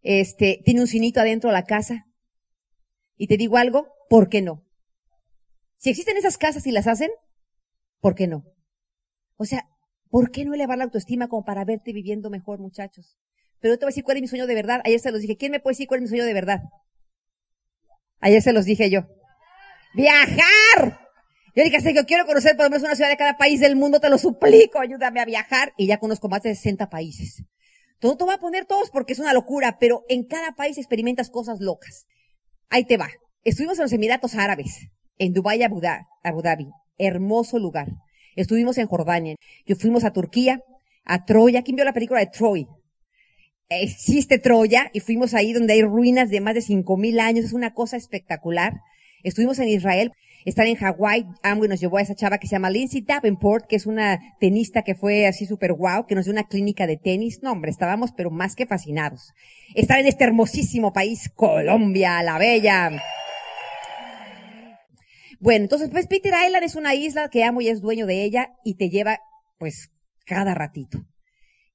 este, 0.00 0.62
tiene 0.64 0.80
un 0.80 0.86
cinito 0.86 1.20
adentro 1.20 1.50
de 1.50 1.54
la 1.54 1.64
casa. 1.64 2.06
Y 3.16 3.26
te 3.26 3.36
digo 3.36 3.56
algo, 3.56 3.88
¿por 4.08 4.28
qué 4.28 4.42
no? 4.42 4.64
Si 5.78 5.90
existen 5.90 6.16
esas 6.16 6.38
casas 6.38 6.66
y 6.66 6.72
las 6.72 6.86
hacen, 6.86 7.10
¿por 8.00 8.14
qué 8.14 8.26
no? 8.26 8.44
O 9.36 9.44
sea, 9.44 9.68
¿Por 10.12 10.30
qué 10.30 10.44
no 10.44 10.52
elevar 10.52 10.76
la 10.76 10.84
autoestima 10.84 11.26
como 11.26 11.42
para 11.42 11.64
verte 11.64 11.94
viviendo 11.94 12.28
mejor, 12.28 12.58
muchachos? 12.58 13.16
Pero 13.60 13.72
yo 13.72 13.78
te 13.78 13.86
voy 13.86 13.88
a 13.88 13.92
decir 13.92 14.04
cuál 14.04 14.18
es 14.18 14.20
mi 14.20 14.28
sueño 14.28 14.46
de 14.46 14.54
verdad. 14.54 14.82
Ayer 14.84 15.00
se 15.00 15.10
los 15.10 15.22
dije. 15.22 15.38
¿Quién 15.38 15.52
me 15.52 15.58
puede 15.58 15.72
decir 15.72 15.88
cuál 15.88 16.00
es 16.00 16.02
mi 16.02 16.08
sueño 16.08 16.26
de 16.26 16.34
verdad? 16.34 16.60
Ayer 18.20 18.42
se 18.42 18.52
los 18.52 18.66
dije 18.66 18.90
yo. 18.90 19.06
¡Viajar! 19.94 21.00
Yo 21.56 21.64
dije, 21.64 21.94
yo 21.94 22.04
quiero 22.04 22.26
conocer 22.26 22.56
por 22.56 22.66
lo 22.66 22.70
menos 22.70 22.84
una 22.84 22.94
ciudad 22.94 23.08
de 23.08 23.16
cada 23.16 23.38
país 23.38 23.60
del 23.60 23.74
mundo, 23.74 24.00
te 24.00 24.10
lo 24.10 24.18
suplico, 24.18 24.80
ayúdame 24.80 25.18
a 25.20 25.24
viajar. 25.24 25.72
Y 25.78 25.86
ya 25.86 25.96
conozco 25.96 26.28
más 26.28 26.42
de 26.42 26.54
60 26.54 26.90
países. 26.90 27.42
Todo 27.98 28.18
te 28.18 28.24
voy 28.24 28.34
a 28.34 28.38
poner 28.38 28.66
todos 28.66 28.90
porque 28.90 29.14
es 29.14 29.18
una 29.18 29.32
locura, 29.32 29.78
pero 29.80 30.04
en 30.10 30.24
cada 30.24 30.52
país 30.52 30.76
experimentas 30.76 31.30
cosas 31.30 31.58
locas. 31.60 32.04
Ahí 32.72 32.86
te 32.86 32.96
va. 32.96 33.10
Estuvimos 33.44 33.78
en 33.78 33.82
los 33.82 33.92
Emiratos 33.92 34.34
Árabes, 34.34 34.88
en 35.18 35.34
Dubái, 35.34 35.62
Abu 35.62 35.82
Dhabi. 35.82 36.68
Hermoso 36.96 37.58
lugar. 37.58 37.88
Estuvimos 38.34 38.78
en 38.78 38.86
Jordania. 38.86 39.36
Yo 39.66 39.76
fuimos 39.76 40.04
a 40.04 40.14
Turquía, 40.14 40.62
a 41.04 41.26
Troya. 41.26 41.60
¿Quién 41.60 41.76
vio 41.76 41.84
la 41.84 41.92
película 41.92 42.20
de 42.20 42.28
Troy? 42.28 42.66
Existe 43.68 44.38
Troya 44.38 44.88
y 44.94 45.00
fuimos 45.00 45.34
ahí 45.34 45.52
donde 45.52 45.74
hay 45.74 45.82
ruinas 45.82 46.30
de 46.30 46.40
más 46.40 46.54
de 46.54 46.62
cinco 46.62 46.96
mil 46.96 47.20
años. 47.20 47.44
Es 47.44 47.52
una 47.52 47.74
cosa 47.74 47.98
espectacular. 47.98 48.72
Estuvimos 49.22 49.58
en 49.58 49.68
Israel, 49.68 50.12
estar 50.44 50.66
en 50.66 50.76
Hawái. 50.76 51.26
Amway 51.42 51.68
nos 51.68 51.80
llevó 51.80 51.98
a 51.98 52.02
esa 52.02 52.14
chava 52.14 52.38
que 52.38 52.46
se 52.46 52.56
llama 52.56 52.70
Lindsay 52.70 53.02
Davenport, 53.02 53.66
que 53.66 53.76
es 53.76 53.86
una 53.86 54.20
tenista 54.40 54.82
que 54.82 54.94
fue 54.94 55.26
así 55.26 55.46
súper 55.46 55.72
guau, 55.72 56.06
que 56.06 56.14
nos 56.14 56.24
dio 56.24 56.32
una 56.32 56.44
clínica 56.44 56.86
de 56.86 56.96
tenis. 56.96 57.40
No, 57.42 57.52
hombre, 57.52 57.70
estábamos 57.70 58.12
pero 58.12 58.30
más 58.30 58.54
que 58.54 58.66
fascinados. 58.66 59.32
Estar 59.74 59.98
en 59.98 60.06
este 60.06 60.24
hermosísimo 60.24 60.92
país, 60.92 61.30
Colombia, 61.34 62.22
la 62.22 62.38
bella. 62.38 63.02
Bueno, 65.40 65.64
entonces, 65.64 65.90
pues 65.90 66.06
Peter 66.06 66.32
Island 66.46 66.64
es 66.64 66.76
una 66.76 66.94
isla 66.94 67.28
que 67.28 67.42
amo 67.42 67.60
y 67.60 67.68
es 67.68 67.80
dueño 67.80 68.06
de 68.06 68.22
ella 68.22 68.52
y 68.64 68.76
te 68.76 68.90
lleva, 68.90 69.18
pues, 69.58 69.90
cada 70.24 70.54
ratito. 70.54 71.04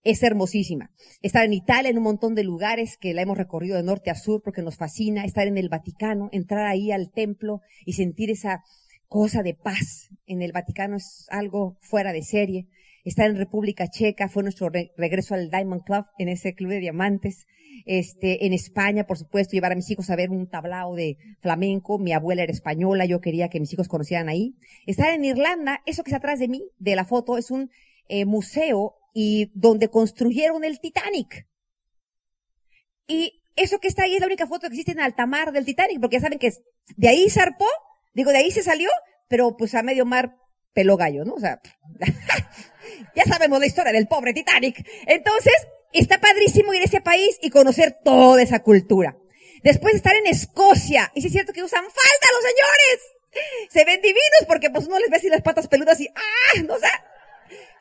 Es 0.07 0.23
hermosísima. 0.23 0.89
Estar 1.21 1.43
en 1.43 1.51
Italia, 1.51 1.89
en 1.89 1.97
un 1.97 2.05
montón 2.05 2.33
de 2.33 2.45
lugares 2.45 2.95
que 2.95 3.13
la 3.13 3.23
hemos 3.23 3.37
recorrido 3.37 3.75
de 3.75 3.83
norte 3.83 4.09
a 4.09 4.15
sur 4.15 4.41
porque 4.41 4.61
nos 4.61 4.77
fascina. 4.77 5.25
Estar 5.25 5.45
en 5.47 5.57
el 5.57 5.67
Vaticano, 5.67 6.29
entrar 6.31 6.65
ahí 6.65 6.93
al 6.93 7.11
templo 7.11 7.59
y 7.85 7.91
sentir 7.91 8.31
esa 8.31 8.63
cosa 9.09 9.43
de 9.43 9.53
paz 9.53 10.07
en 10.25 10.41
el 10.41 10.53
Vaticano 10.53 10.95
es 10.95 11.25
algo 11.29 11.75
fuera 11.81 12.13
de 12.13 12.23
serie. 12.23 12.69
Estar 13.03 13.29
en 13.29 13.35
República 13.35 13.89
Checa 13.89 14.29
fue 14.29 14.43
nuestro 14.43 14.69
regreso 14.69 15.33
al 15.33 15.49
Diamond 15.49 15.83
Club, 15.83 16.05
en 16.17 16.29
ese 16.29 16.53
club 16.53 16.69
de 16.69 16.79
diamantes 16.79 17.45
este, 17.85 18.45
en 18.45 18.53
España, 18.53 19.05
por 19.05 19.17
supuesto, 19.17 19.51
llevar 19.51 19.73
a 19.73 19.75
mis 19.75 19.91
hijos 19.91 20.09
a 20.09 20.15
ver 20.15 20.29
un 20.29 20.47
tablao 20.47 20.95
de 20.95 21.17
flamenco. 21.41 21.99
Mi 21.99 22.13
abuela 22.13 22.43
era 22.43 22.53
española, 22.53 23.03
yo 23.03 23.19
quería 23.19 23.49
que 23.49 23.59
mis 23.59 23.73
hijos 23.73 23.89
conocieran 23.89 24.29
ahí. 24.29 24.55
Estar 24.85 25.13
en 25.13 25.25
Irlanda, 25.25 25.81
eso 25.85 26.03
que 26.03 26.11
está 26.11 26.19
atrás 26.19 26.39
de 26.39 26.47
mí, 26.47 26.63
de 26.79 26.95
la 26.95 27.03
foto, 27.03 27.37
es 27.37 27.51
un 27.51 27.69
eh, 28.07 28.23
museo 28.23 28.96
y 29.19 29.49
donde 29.56 29.89
construyeron 29.89 30.63
el 30.63 30.80
Titanic. 30.80 31.47
Y 33.08 33.41
eso 33.56 33.80
que 33.80 33.88
está 33.88 34.03
ahí 34.03 34.13
es 34.13 34.19
la 34.19 34.27
única 34.27 34.45
foto 34.45 34.67
que 34.67 34.75
existe 34.75 34.91
en 34.91 34.99
alta 34.99 35.25
mar 35.25 35.51
del 35.51 35.65
Titanic, 35.65 35.99
porque 35.99 36.17
ya 36.17 36.21
saben 36.21 36.38
que 36.38 36.53
de 36.95 37.08
ahí 37.08 37.27
zarpó, 37.27 37.65
digo, 38.13 38.30
de 38.30 38.38
ahí 38.38 38.51
se 38.51 38.62
salió, 38.62 38.91
pero 39.27 39.58
pues 39.58 39.73
a 39.73 39.82
medio 39.82 40.06
mar 40.06 40.36
peló 40.71 40.97
gallo, 40.97 41.25
¿no? 41.25 41.34
O 41.34 41.39
sea, 41.39 41.60
ya 43.15 43.23
sabemos 43.23 43.60
la 43.60 43.65
historia 43.65 43.91
del 43.91 44.08
pobre 44.08 44.36
Titanic. 44.36 44.88
Entonces, 45.08 45.67
está 45.93 46.19
padrísimo 46.19 46.75
ir 46.75 46.84
a 46.84 46.86
ese 46.86 47.01
país 47.01 47.39
y 47.41 47.49
conocer 47.49 47.97
toda 48.03 48.39
esa 48.43 48.62
cultura. 48.62 49.17
Después 49.63 49.95
estar 49.95 50.15
en 50.15 50.27
Escocia. 50.27 51.12
Y 51.15 51.21
si 51.21 51.27
es 51.27 51.34
cierto 51.34 51.53
que 51.53 51.63
usan 51.63 51.86
falda 51.86 52.34
los 52.34 52.43
señores. 52.43 53.67
Se 53.71 53.84
ven 53.84 53.99
divinos 53.99 54.45
porque 54.47 54.69
pues 54.69 54.88
no 54.88 54.99
les 54.99 55.10
ves 55.10 55.21
así 55.21 55.30
las 55.30 55.41
patas 55.41 55.67
peludas 55.67 55.99
y 56.01 56.08
¡ah! 56.08 56.62
No 56.67 56.77
sé. 56.77 56.88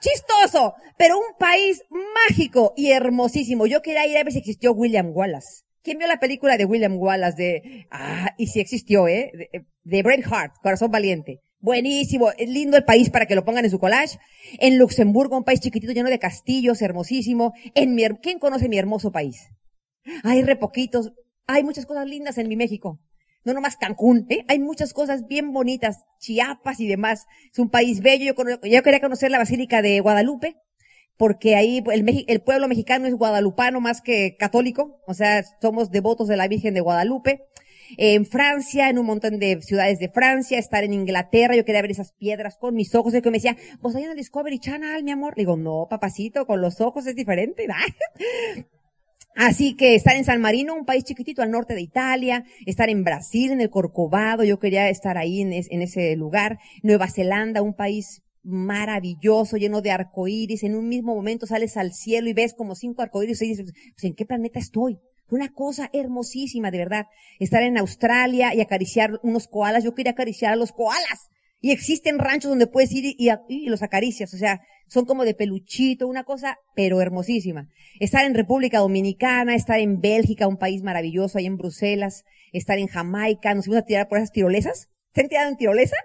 Chistoso. 0.00 0.74
Pero 0.98 1.18
un 1.18 1.36
país 1.38 1.82
mágico 2.28 2.72
y 2.76 2.90
hermosísimo. 2.90 3.66
Yo 3.66 3.82
quería 3.82 4.06
ir 4.06 4.16
a 4.16 4.24
ver 4.24 4.32
si 4.32 4.38
existió 4.38 4.72
William 4.72 5.10
Wallace. 5.14 5.64
¿Quién 5.82 5.98
vio 5.98 6.08
la 6.08 6.18
película 6.18 6.56
de 6.56 6.64
William 6.64 6.96
Wallace 6.98 7.36
de, 7.40 7.86
ah, 7.90 8.34
y 8.38 8.48
si 8.48 8.60
existió, 8.60 9.06
eh? 9.06 9.30
De, 9.32 9.66
de 9.84 10.02
Braveheart, 10.02 10.54
Corazón 10.62 10.90
Valiente. 10.90 11.40
Buenísimo, 11.60 12.30
es 12.36 12.48
lindo 12.48 12.76
el 12.76 12.84
país 12.84 13.10
para 13.10 13.26
que 13.26 13.34
lo 13.34 13.44
pongan 13.44 13.64
en 13.64 13.70
su 13.70 13.78
collage. 13.78 14.18
En 14.58 14.78
Luxemburgo, 14.78 15.36
un 15.36 15.44
país 15.44 15.60
chiquitito 15.60 15.92
lleno 15.92 16.10
de 16.10 16.18
castillos, 16.18 16.82
hermosísimo. 16.82 17.54
En 17.74 17.94
mi, 17.94 18.04
¿quién 18.22 18.38
conoce 18.38 18.68
mi 18.68 18.78
hermoso 18.78 19.10
país? 19.10 19.48
Hay 20.22 20.42
re 20.42 20.56
poquitos, 20.56 21.12
hay 21.46 21.64
muchas 21.64 21.86
cosas 21.86 22.06
lindas 22.06 22.38
en 22.38 22.48
mi 22.48 22.56
México. 22.56 23.00
No 23.46 23.54
nomás 23.54 23.76
Cancún, 23.76 24.26
¿eh? 24.28 24.44
Hay 24.48 24.58
muchas 24.58 24.92
cosas 24.92 25.28
bien 25.28 25.52
bonitas, 25.52 26.04
Chiapas 26.18 26.80
y 26.80 26.88
demás. 26.88 27.26
Es 27.52 27.58
un 27.60 27.70
país 27.70 28.00
bello. 28.00 28.34
Yo, 28.34 28.60
yo 28.60 28.82
quería 28.82 29.00
conocer 29.00 29.30
la 29.30 29.38
Basílica 29.38 29.82
de 29.82 30.00
Guadalupe, 30.00 30.56
porque 31.16 31.54
ahí 31.54 31.82
el, 32.26 32.42
pueblo 32.42 32.66
mexicano 32.66 33.06
es 33.06 33.14
guadalupano 33.14 33.80
más 33.80 34.00
que 34.02 34.36
católico. 34.36 35.00
O 35.06 35.14
sea, 35.14 35.44
somos 35.62 35.92
devotos 35.92 36.26
de 36.26 36.36
la 36.36 36.48
Virgen 36.48 36.74
de 36.74 36.80
Guadalupe 36.80 37.46
en 37.98 38.26
Francia, 38.26 38.90
en 38.90 38.98
un 38.98 39.06
montón 39.06 39.38
de 39.38 39.62
ciudades 39.62 40.00
de 40.00 40.08
Francia, 40.08 40.58
estar 40.58 40.82
en 40.82 40.92
Inglaterra, 40.92 41.54
yo 41.54 41.64
quería 41.64 41.82
ver 41.82 41.92
esas 41.92 42.12
piedras 42.12 42.56
con 42.58 42.74
mis 42.74 42.92
ojos, 42.96 43.14
el 43.14 43.22
que 43.22 43.30
me 43.30 43.36
decía, 43.36 43.56
vos 43.80 43.94
hay 43.94 44.02
en 44.02 44.16
Discovery 44.16 44.58
Channel, 44.58 45.04
mi 45.04 45.12
amor. 45.12 45.34
Le 45.36 45.42
digo, 45.42 45.56
no, 45.56 45.86
papacito, 45.88 46.46
con 46.46 46.60
los 46.60 46.80
ojos 46.80 47.06
es 47.06 47.14
diferente. 47.14 47.66
Así 49.36 49.74
que 49.74 49.94
estar 49.94 50.16
en 50.16 50.24
San 50.24 50.40
Marino, 50.40 50.74
un 50.74 50.86
país 50.86 51.04
chiquitito 51.04 51.42
al 51.42 51.50
norte 51.50 51.74
de 51.74 51.82
Italia, 51.82 52.46
estar 52.64 52.88
en 52.88 53.04
Brasil, 53.04 53.52
en 53.52 53.60
el 53.60 53.68
Corcovado, 53.68 54.44
yo 54.44 54.58
quería 54.58 54.88
estar 54.88 55.18
ahí 55.18 55.42
en, 55.42 55.52
ese 55.52 56.16
lugar, 56.16 56.58
Nueva 56.82 57.06
Zelanda, 57.10 57.60
un 57.60 57.74
país 57.74 58.22
maravilloso, 58.42 59.58
lleno 59.58 59.82
de 59.82 59.90
arcoíris. 59.90 60.62
En 60.62 60.74
un 60.74 60.88
mismo 60.88 61.14
momento 61.14 61.46
sales 61.46 61.76
al 61.76 61.92
cielo 61.92 62.30
y 62.30 62.32
ves 62.32 62.54
como 62.54 62.74
cinco 62.74 63.02
arcoíris 63.02 63.42
y 63.42 63.48
dices, 63.48 63.72
pues, 63.92 64.04
¿en 64.04 64.14
qué 64.14 64.24
planeta 64.24 64.58
estoy? 64.58 64.98
Una 65.28 65.52
cosa 65.52 65.90
hermosísima, 65.92 66.70
de 66.70 66.78
verdad. 66.78 67.06
Estar 67.38 67.62
en 67.62 67.76
Australia 67.76 68.54
y 68.54 68.62
acariciar 68.62 69.20
unos 69.22 69.48
koalas. 69.48 69.84
Yo 69.84 69.94
quería 69.94 70.12
acariciar 70.12 70.54
a 70.54 70.56
los 70.56 70.72
koalas. 70.72 71.28
Y 71.60 71.72
existen 71.72 72.18
ranchos 72.18 72.48
donde 72.48 72.68
puedes 72.68 72.92
ir 72.92 73.04
y, 73.04 73.28
y, 73.48 73.66
los 73.66 73.82
acaricias. 73.82 74.32
O 74.32 74.38
sea, 74.38 74.60
son 74.88 75.04
como 75.04 75.24
de 75.24 75.34
peluchito, 75.34 76.06
una 76.06 76.24
cosa, 76.24 76.58
pero 76.74 77.00
hermosísima. 77.00 77.68
Estar 78.00 78.24
en 78.24 78.34
República 78.34 78.78
Dominicana, 78.78 79.54
estar 79.54 79.80
en 79.80 80.00
Bélgica, 80.00 80.48
un 80.48 80.58
país 80.58 80.82
maravilloso, 80.82 81.38
ahí 81.38 81.46
en 81.46 81.56
Bruselas, 81.56 82.24
estar 82.52 82.78
en 82.78 82.86
Jamaica, 82.86 83.54
nos 83.54 83.66
fuimos 83.66 83.82
a 83.82 83.86
tirar 83.86 84.08
por 84.08 84.18
esas 84.18 84.32
tirolesas. 84.32 84.88
¿Se 85.14 85.22
han 85.22 85.28
tirado 85.28 85.48
en 85.48 85.56
tirolesa? 85.56 85.96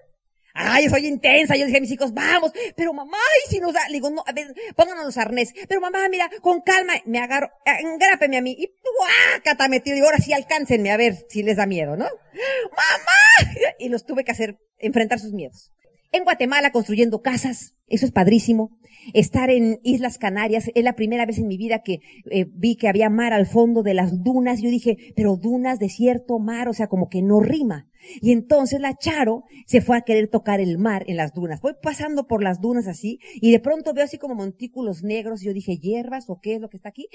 Ay, 0.54 0.90
soy 0.90 1.08
intensa. 1.08 1.56
Yo 1.56 1.66
dije 1.66 1.78
a 1.78 1.82
mis 1.82 1.92
hijos, 1.92 2.14
vamos. 2.14 2.52
Pero 2.76 2.94
mamá, 2.94 3.18
y 3.46 3.50
si 3.50 3.60
nos 3.60 3.74
da, 3.74 3.88
le 3.88 3.94
digo, 3.94 4.10
no, 4.10 4.24
a 4.26 4.34
ver, 4.34 4.54
pónganos 4.76 5.06
los 5.06 5.18
arnés. 5.18 5.54
Pero 5.68 5.82
mamá, 5.82 6.08
mira, 6.10 6.30
con 6.42 6.62
calma, 6.62 6.94
me 7.06 7.20
agarro, 7.20 7.50
engrápeme 7.66 8.38
a 8.38 8.42
mí. 8.42 8.56
Y 8.58 8.72
¡guácata! 8.98 9.68
Me 9.68 9.80
tiro. 9.80 9.96
Digo, 9.96 10.08
ahora 10.08 10.20
sí 10.20 10.34
alcáncenme 10.34 10.92
a 10.92 10.98
ver 10.98 11.26
si 11.30 11.44
les 11.44 11.58
da 11.58 11.66
miedo, 11.66 11.96
¿no? 11.96 12.06
¡Mamá! 12.06 13.76
Y 13.80 13.90
los 13.90 14.06
tuve 14.06 14.24
que 14.24 14.32
hacer, 14.32 14.58
enfrentar 14.78 15.20
sus 15.20 15.34
miedos. 15.34 15.72
En 16.14 16.26
Guatemala 16.26 16.74
construyendo 16.74 17.22
casas, 17.22 17.76
eso 17.88 18.06
es 18.06 18.12
padrísimo. 18.12 18.78
Estar 19.14 19.50
en 19.50 19.80
Islas 19.82 20.18
Canarias, 20.18 20.70
es 20.76 20.84
la 20.84 20.94
primera 20.94 21.26
vez 21.26 21.38
en 21.38 21.48
mi 21.48 21.58
vida 21.58 21.84
que 21.84 22.02
eh, 22.30 22.46
vi 22.52 22.76
que 22.76 22.90
había 22.90 23.10
mar 23.10 23.32
al 23.32 23.48
fondo 23.48 23.82
de 23.82 23.94
las 23.94 24.22
dunas. 24.22 24.62
Yo 24.62 24.70
dije, 24.70 25.14
pero 25.16 25.38
dunas, 25.38 25.80
desierto, 25.80 26.38
mar, 26.38 26.68
o 26.68 26.74
sea, 26.74 26.88
como 26.88 27.08
que 27.08 27.22
no 27.22 27.40
rima. 27.40 27.88
Y 28.20 28.34
entonces 28.34 28.82
la 28.82 28.98
Charo 28.98 29.46
se 29.66 29.80
fue 29.80 29.98
a 29.98 30.02
querer 30.02 30.28
tocar 30.28 30.60
el 30.60 30.78
mar 30.78 31.06
en 31.08 31.16
las 31.16 31.34
dunas. 31.34 31.62
Voy 31.62 31.76
pasando 31.82 32.28
por 32.28 32.44
las 32.44 32.60
dunas 32.60 32.88
así 32.88 33.20
y 33.36 33.52
de 33.52 33.60
pronto 33.60 33.94
veo 33.94 34.04
así 34.04 34.18
como 34.18 34.36
montículos 34.36 35.04
negros. 35.04 35.42
Yo 35.42 35.54
dije, 35.54 35.78
hierbas 35.78 36.26
o 36.28 36.42
qué 36.42 36.56
es 36.56 36.62
lo 36.62 36.70
que 36.70 36.78
está 36.78 36.90
aquí. 36.90 37.08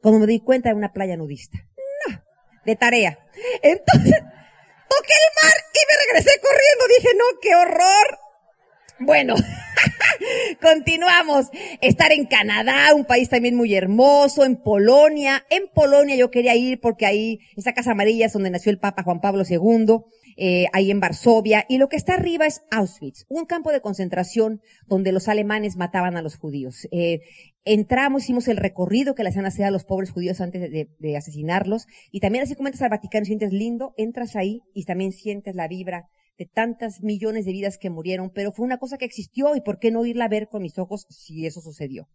Cuando 0.00 0.20
me 0.20 0.26
di 0.26 0.38
cuenta 0.38 0.68
de 0.68 0.76
una 0.76 0.92
playa 0.92 1.16
nudista. 1.16 1.58
No, 2.08 2.22
de 2.64 2.76
tarea. 2.76 3.18
Entonces, 3.60 4.12
toqué 4.88 5.14
el 5.14 5.32
mar 5.42 5.56
y 5.74 5.82
me 5.88 6.06
regresé 6.06 6.40
corriendo. 6.40 6.84
Dije, 6.96 7.08
no, 7.18 7.24
qué 7.40 7.54
horror. 7.56 8.25
Bueno, 8.98 9.34
continuamos. 10.62 11.50
Estar 11.82 12.12
en 12.12 12.24
Canadá, 12.24 12.94
un 12.94 13.04
país 13.04 13.28
también 13.28 13.54
muy 13.54 13.74
hermoso, 13.74 14.44
en 14.44 14.56
Polonia. 14.56 15.44
En 15.50 15.68
Polonia 15.68 16.16
yo 16.16 16.30
quería 16.30 16.56
ir 16.56 16.80
porque 16.80 17.04
ahí, 17.04 17.40
esa 17.56 17.74
casa 17.74 17.92
amarilla 17.92 18.26
es 18.26 18.32
donde 18.32 18.48
nació 18.48 18.70
el 18.70 18.78
Papa 18.78 19.02
Juan 19.02 19.20
Pablo 19.20 19.42
II, 19.46 19.98
eh, 20.38 20.66
ahí 20.72 20.90
en 20.90 21.00
Varsovia. 21.00 21.66
Y 21.68 21.76
lo 21.76 21.90
que 21.90 21.96
está 21.96 22.14
arriba 22.14 22.46
es 22.46 22.62
Auschwitz, 22.70 23.26
un 23.28 23.44
campo 23.44 23.70
de 23.70 23.82
concentración 23.82 24.62
donde 24.86 25.12
los 25.12 25.28
alemanes 25.28 25.76
mataban 25.76 26.16
a 26.16 26.22
los 26.22 26.38
judíos. 26.38 26.88
Eh, 26.90 27.20
entramos, 27.66 28.22
hicimos 28.22 28.48
el 28.48 28.56
recorrido 28.56 29.14
que 29.14 29.24
le 29.24 29.28
hacían 29.28 29.44
hacer 29.44 29.66
a 29.66 29.70
los 29.70 29.84
pobres 29.84 30.10
judíos 30.10 30.40
antes 30.40 30.62
de, 30.70 30.88
de 30.98 31.16
asesinarlos. 31.18 31.86
Y 32.10 32.20
también 32.20 32.44
así 32.44 32.54
como 32.54 32.68
entras 32.68 32.82
al 32.82 32.90
Vaticano, 32.90 33.26
sientes 33.26 33.52
lindo, 33.52 33.92
entras 33.98 34.36
ahí 34.36 34.62
y 34.72 34.84
también 34.84 35.12
sientes 35.12 35.54
la 35.54 35.68
vibra 35.68 36.08
de 36.38 36.46
tantas 36.46 37.02
millones 37.02 37.44
de 37.44 37.52
vidas 37.52 37.78
que 37.78 37.90
murieron, 37.90 38.30
pero 38.30 38.52
fue 38.52 38.66
una 38.66 38.78
cosa 38.78 38.98
que 38.98 39.04
existió 39.04 39.56
y 39.56 39.60
por 39.60 39.78
qué 39.78 39.90
no 39.90 40.04
irla 40.04 40.26
a 40.26 40.28
ver 40.28 40.48
con 40.48 40.62
mis 40.62 40.78
ojos 40.78 41.06
si 41.08 41.46
eso 41.46 41.60
sucedió. 41.60 42.08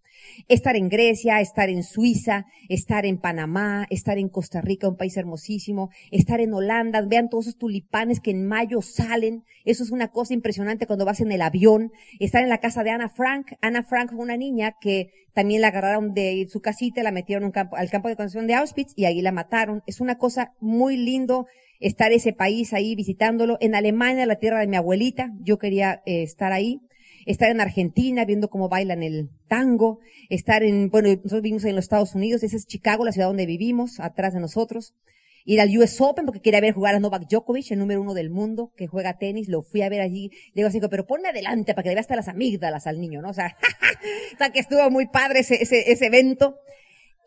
Estar 0.48 0.76
en 0.76 0.90
Grecia, 0.90 1.40
estar 1.42 1.70
en 1.70 1.84
Suiza, 1.84 2.46
estar 2.70 3.06
en 3.06 3.18
Panamá, 3.18 3.88
estar 3.90 4.18
en 4.18 4.30
Costa 4.30 4.62
Rica, 4.62 4.88
un 4.88 4.98
país 4.98 5.18
hermosísimo, 5.18 5.90
estar 6.12 6.40
en 6.42 6.54
Holanda, 6.54 7.02
vean 7.02 7.30
todos 7.30 7.48
esos 7.48 7.58
tulipanes 7.58 8.20
que 8.20 8.32
en 8.32 8.48
mayo 8.48 8.82
salen, 8.82 9.44
eso 9.66 9.84
es 9.84 9.92
una 9.92 10.10
cosa 10.10 10.34
impresionante 10.34 10.88
cuando 10.88 11.06
vas 11.06 11.22
en 11.22 11.32
el 11.32 11.42
avión, 11.42 11.92
estar 12.20 12.44
en 12.44 12.50
la 12.50 12.60
casa 12.60 12.84
de 12.84 12.92
Ana 12.92 13.10
Frank, 13.10 13.54
Ana 13.62 13.84
Frank 13.84 14.12
fue 14.12 14.24
una 14.24 14.38
niña 14.38 14.76
que 14.80 15.12
también 15.34 15.62
la 15.62 15.68
agarraron 15.68 16.14
de 16.14 16.48
su 16.50 16.62
casita, 16.62 17.04
la 17.04 17.12
metieron 17.12 17.46
un 17.46 17.52
campo, 17.52 17.76
al 17.78 17.90
campo 17.90 18.10
de 18.10 18.16
concentración 18.16 18.48
de 18.48 18.56
Auschwitz 18.56 18.94
y 18.96 19.06
ahí 19.06 19.22
la 19.22 19.32
mataron. 19.32 19.82
Es 19.88 20.02
una 20.02 20.18
cosa 20.18 20.54
muy 20.60 20.98
lindo 20.98 21.48
estar 21.82 22.14
ese 22.14 22.32
país 22.32 22.74
ahí 22.74 22.96
visitándolo. 22.96 23.58
En 23.60 23.76
Alemania, 23.76 24.26
la 24.26 24.38
tierra 24.38 24.60
de 24.60 24.68
mi 24.68 24.78
abuelita, 24.78 25.32
yo 25.42 25.58
quería 25.58 26.02
eh, 26.06 26.24
estar 26.24 26.54
ahí. 26.54 26.80
Estar 27.26 27.52
en 27.52 27.62
Argentina, 27.62 28.26
viendo 28.26 28.50
cómo 28.50 28.70
bailan 28.70 29.04
el 29.04 29.30
tango. 29.48 30.00
Estar 30.30 30.64
en, 30.64 30.90
bueno, 30.90 31.10
nosotros 31.10 31.42
vivimos 31.42 31.66
en 31.66 31.76
los 31.76 31.86
Estados 31.86 32.16
Unidos, 32.16 32.42
esa 32.44 32.56
es 32.56 32.66
Chicago, 32.66 33.06
la 33.06 33.12
ciudad 33.12 33.28
donde 33.28 33.46
vivimos, 33.46 34.00
atrás 34.00 34.34
de 34.34 34.40
nosotros. 34.40 34.96
Ir 35.44 35.60
al 35.60 35.76
US 35.78 36.00
Open 36.02 36.26
porque 36.26 36.42
quería 36.42 36.62
ver 36.62 36.74
jugar 36.74 36.96
a 36.96 37.00
Novak 37.00 37.28
Djokovic, 37.28 37.72
el 37.72 37.80
número 37.80 38.02
uno 38.02 38.14
del 38.14 38.30
mundo, 38.30 38.72
que 38.76 38.88
juega 38.88 39.18
tenis, 39.18 39.50
lo 39.50 39.64
fui 39.64 39.82
a 39.82 39.90
ver 39.90 40.02
allí. 40.02 40.30
Le 40.54 40.62
digo 40.62 40.70
así, 40.70 40.80
pero 40.90 41.06
ponme 41.06 41.30
adelante 41.30 41.74
para 41.74 41.84
que 41.84 41.90
le 41.90 41.96
veas 41.96 42.06
hasta 42.06 42.16
las 42.16 42.28
amígdalas 42.28 42.88
al 42.88 43.00
niño, 43.00 43.22
¿no? 43.22 43.30
O 43.30 43.34
sea, 43.34 43.56
o 44.34 44.38
sea 44.38 44.50
que 44.52 44.60
estuvo 44.60 44.90
muy 44.90 45.08
padre 45.08 45.40
ese, 45.40 45.62
ese, 45.62 45.92
ese 45.92 46.06
evento. 46.08 46.58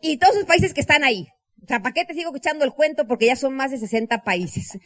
Y 0.01 0.17
todos 0.17 0.35
los 0.35 0.45
países 0.45 0.73
que 0.73 0.81
están 0.81 1.03
ahí, 1.03 1.27
o 1.65 1.67
sea, 1.67 1.79
¿para 1.79 1.93
qué 1.93 2.05
te 2.05 2.13
sigo 2.13 2.29
escuchando 2.29 2.63
el 2.63 2.73
cuento? 2.73 3.07
Porque 3.07 3.25
ya 3.25 3.35
son 3.35 3.55
más 3.55 3.71
de 3.71 3.79
60 3.79 4.23
países. 4.23 4.77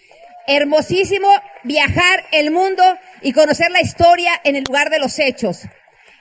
Hermosísimo 0.48 1.28
viajar 1.66 2.24
el 2.32 2.52
mundo 2.52 2.82
y 3.22 3.34
conocer 3.34 3.70
la 3.70 3.82
historia 3.82 4.32
en 4.46 4.56
el 4.56 4.64
lugar 4.64 4.90
de 4.90 5.00
los 5.00 5.20
hechos. 5.20 5.64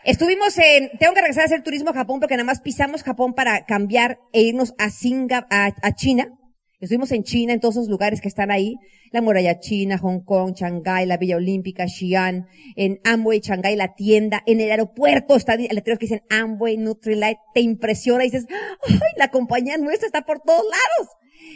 Estuvimos 0.03 0.59
en, 0.59 0.91
tengo 0.99 1.15
que 1.15 1.21
regresar 1.21 1.43
a 1.43 1.47
hacer 1.47 1.63
turismo 1.63 1.91
a 1.91 1.95
Japón 1.95 2.19
porque 2.19 2.35
nada 2.35 2.45
más 2.45 2.61
pisamos 2.61 3.05
Japón 3.05 3.35
para 3.35 3.67
cambiar 3.67 4.19
e 4.33 4.43
irnos 4.43 4.75
a 4.79 4.91
Singa, 4.91 5.47
a 5.49 5.95
China. 5.95 6.38
Estuvimos 6.81 7.11
en 7.11 7.25
China, 7.25 7.53
en 7.53 7.61
todos 7.61 7.75
esos 7.75 7.89
lugares 7.89 8.21
que 8.21 8.29
están 8.29 8.53
ahí. 8.53 8.77
La 9.11 9.21
muralla 9.21 9.59
china, 9.59 9.99
Hong 9.99 10.21
Kong, 10.21 10.55
Shanghái, 10.55 11.07
la 11.07 11.17
Villa 11.17 11.37
Olímpica, 11.37 11.89
Xi'an, 11.89 12.47
en 12.77 13.01
Amway, 13.05 13.41
Shanghái, 13.41 13.75
la 13.75 13.95
tienda, 13.95 14.43
en 14.47 14.61
el 14.61 14.71
aeropuerto 14.71 15.35
está 15.35 15.57
letreros 15.57 15.99
que 15.99 16.07
dicen 16.07 16.23
Amway, 16.31 16.77
Nutrilite, 16.77 17.41
te 17.55 17.63
impresiona 17.63 18.25
y 18.25 18.31
dices, 18.31 18.47
¡ay, 18.87 18.99
la 19.17 19.29
compañía 19.31 19.77
nuestra 19.79 20.07
está 20.07 20.23
por 20.23 20.41
todos 20.41 20.63
lados! 20.63 21.09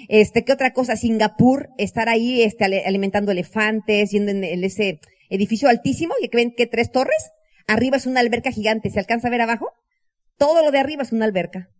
Este, 0.08 0.44
¿qué 0.44 0.52
otra 0.52 0.72
cosa? 0.72 0.96
Singapur, 0.96 1.68
estar 1.78 2.08
ahí, 2.08 2.42
este, 2.42 2.64
alimentando 2.64 3.30
elefantes, 3.30 4.10
yendo 4.10 4.32
en, 4.32 4.64
ese 4.64 4.98
edificio 5.28 5.68
altísimo, 5.68 6.14
que 6.20 6.36
ven 6.36 6.52
que 6.56 6.66
tres 6.66 6.90
torres, 6.90 7.30
arriba 7.68 7.96
es 7.96 8.06
una 8.06 8.20
alberca 8.20 8.50
gigante, 8.50 8.90
¿se 8.90 8.98
alcanza 8.98 9.28
a 9.28 9.30
ver 9.30 9.42
abajo? 9.42 9.70
Todo 10.36 10.64
lo 10.64 10.70
de 10.70 10.78
arriba 10.78 11.02
es 11.02 11.12
una 11.12 11.26
alberca. 11.26 11.70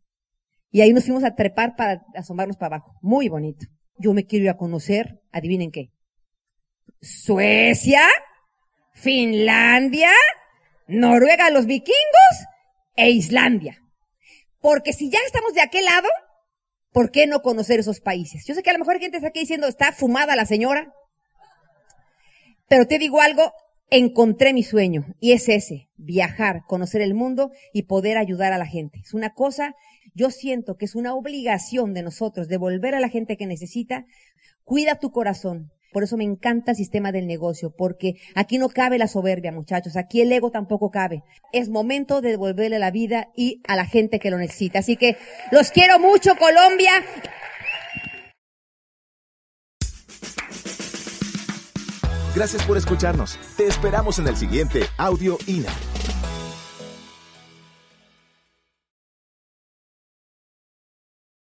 Y 0.73 0.81
ahí 0.81 0.93
nos 0.93 1.05
fuimos 1.05 1.23
a 1.23 1.35
trepar 1.35 1.77
para 1.77 2.03
asomarnos 2.15 2.57
para 2.57 2.77
abajo. 2.77 2.99
Muy 3.03 3.29
bonito. 3.29 3.67
Yo 3.99 4.15
me 4.15 4.25
quiero 4.25 4.47
ir 4.47 4.51
a 4.51 4.57
conocer, 4.57 5.21
adivinen 5.31 5.71
qué. 5.71 5.91
Suecia, 7.03 8.09
Finlandia, 8.95 10.11
Noruega, 10.87 11.51
los 11.51 11.67
vikingos 11.67 12.47
e 12.97 13.11
Islandia. 13.11 13.83
Porque 14.61 14.95
si 14.95 15.11
ya 15.11 15.19
estamos 15.27 15.53
de 15.53 15.61
aquel 15.61 15.85
lado, 15.85 16.09
¿por 16.91 17.11
qué 17.11 17.27
no 17.27 17.43
conocer 17.43 17.81
esos 17.81 18.01
países? 18.01 18.47
Yo 18.47 18.55
sé 18.55 18.63
que 18.63 18.71
a 18.71 18.73
lo 18.73 18.79
mejor 18.79 18.95
hay 18.95 19.01
gente 19.01 19.19
está 19.19 19.29
aquí 19.29 19.41
diciendo, 19.41 19.67
está 19.67 19.93
fumada 19.93 20.37
la 20.37 20.47
señora. 20.47 20.91
Pero 22.67 22.87
te 22.87 22.99
digo 22.99 23.21
algo, 23.21 23.53
encontré 23.91 24.55
mi 24.55 24.63
sueño 24.63 25.05
y 25.21 25.33
es 25.33 25.51
ese, 25.51 25.91
viajar, 25.97 26.63
conocer 26.67 27.03
el 27.03 27.13
mundo 27.13 27.51
y 27.75 27.83
poder 27.83 28.17
ayudar 28.17 28.55
a 28.55 28.59
la 28.59 28.67
gente. 28.67 29.01
Es 29.01 29.13
una 29.13 29.35
cosa 29.35 29.75
yo 30.15 30.31
siento 30.31 30.77
que 30.77 30.85
es 30.85 30.95
una 30.95 31.15
obligación 31.15 31.95
de 31.95 32.03
nosotros 32.03 32.49
devolver 32.49 32.95
a 32.95 33.01
la 33.01 33.09
gente 33.09 33.37
que 33.37 33.47
necesita. 33.47 34.07
Cuida 34.65 34.97
tu 34.97 35.11
corazón. 35.11 35.71
Por 35.93 36.03
eso 36.03 36.17
me 36.17 36.25
encanta 36.25 36.71
el 36.71 36.77
sistema 36.77 37.13
del 37.13 37.27
negocio, 37.27 37.75
porque 37.77 38.15
aquí 38.35 38.57
no 38.57 38.71
cabe 38.71 38.97
la 38.97 39.09
soberbia, 39.09 39.53
muchachos. 39.53 39.97
Aquí 39.97 40.23
el 40.23 40.33
ego 40.33 40.51
tampoco 40.51 40.91
cabe. 40.91 41.23
Es 41.53 41.69
momento 41.69 42.23
de 42.23 42.31
devolverle 42.31 42.79
la 42.79 42.91
vida 42.91 43.29
y 43.37 43.61
a 43.69 43.77
la 43.77 43.85
gente 43.85 44.19
que 44.19 44.31
lo 44.31 44.39
necesita. 44.39 44.79
Así 44.79 44.97
que 44.97 45.19
los 45.51 45.71
quiero 45.71 45.99
mucho, 45.99 46.35
Colombia. 46.37 46.93
Gracias 52.35 52.65
por 52.65 52.79
escucharnos. 52.79 53.39
Te 53.59 53.67
esperamos 53.67 54.19
en 54.19 54.29
el 54.29 54.37
siguiente 54.37 54.85
Audio 54.97 55.37
INA. 55.47 55.69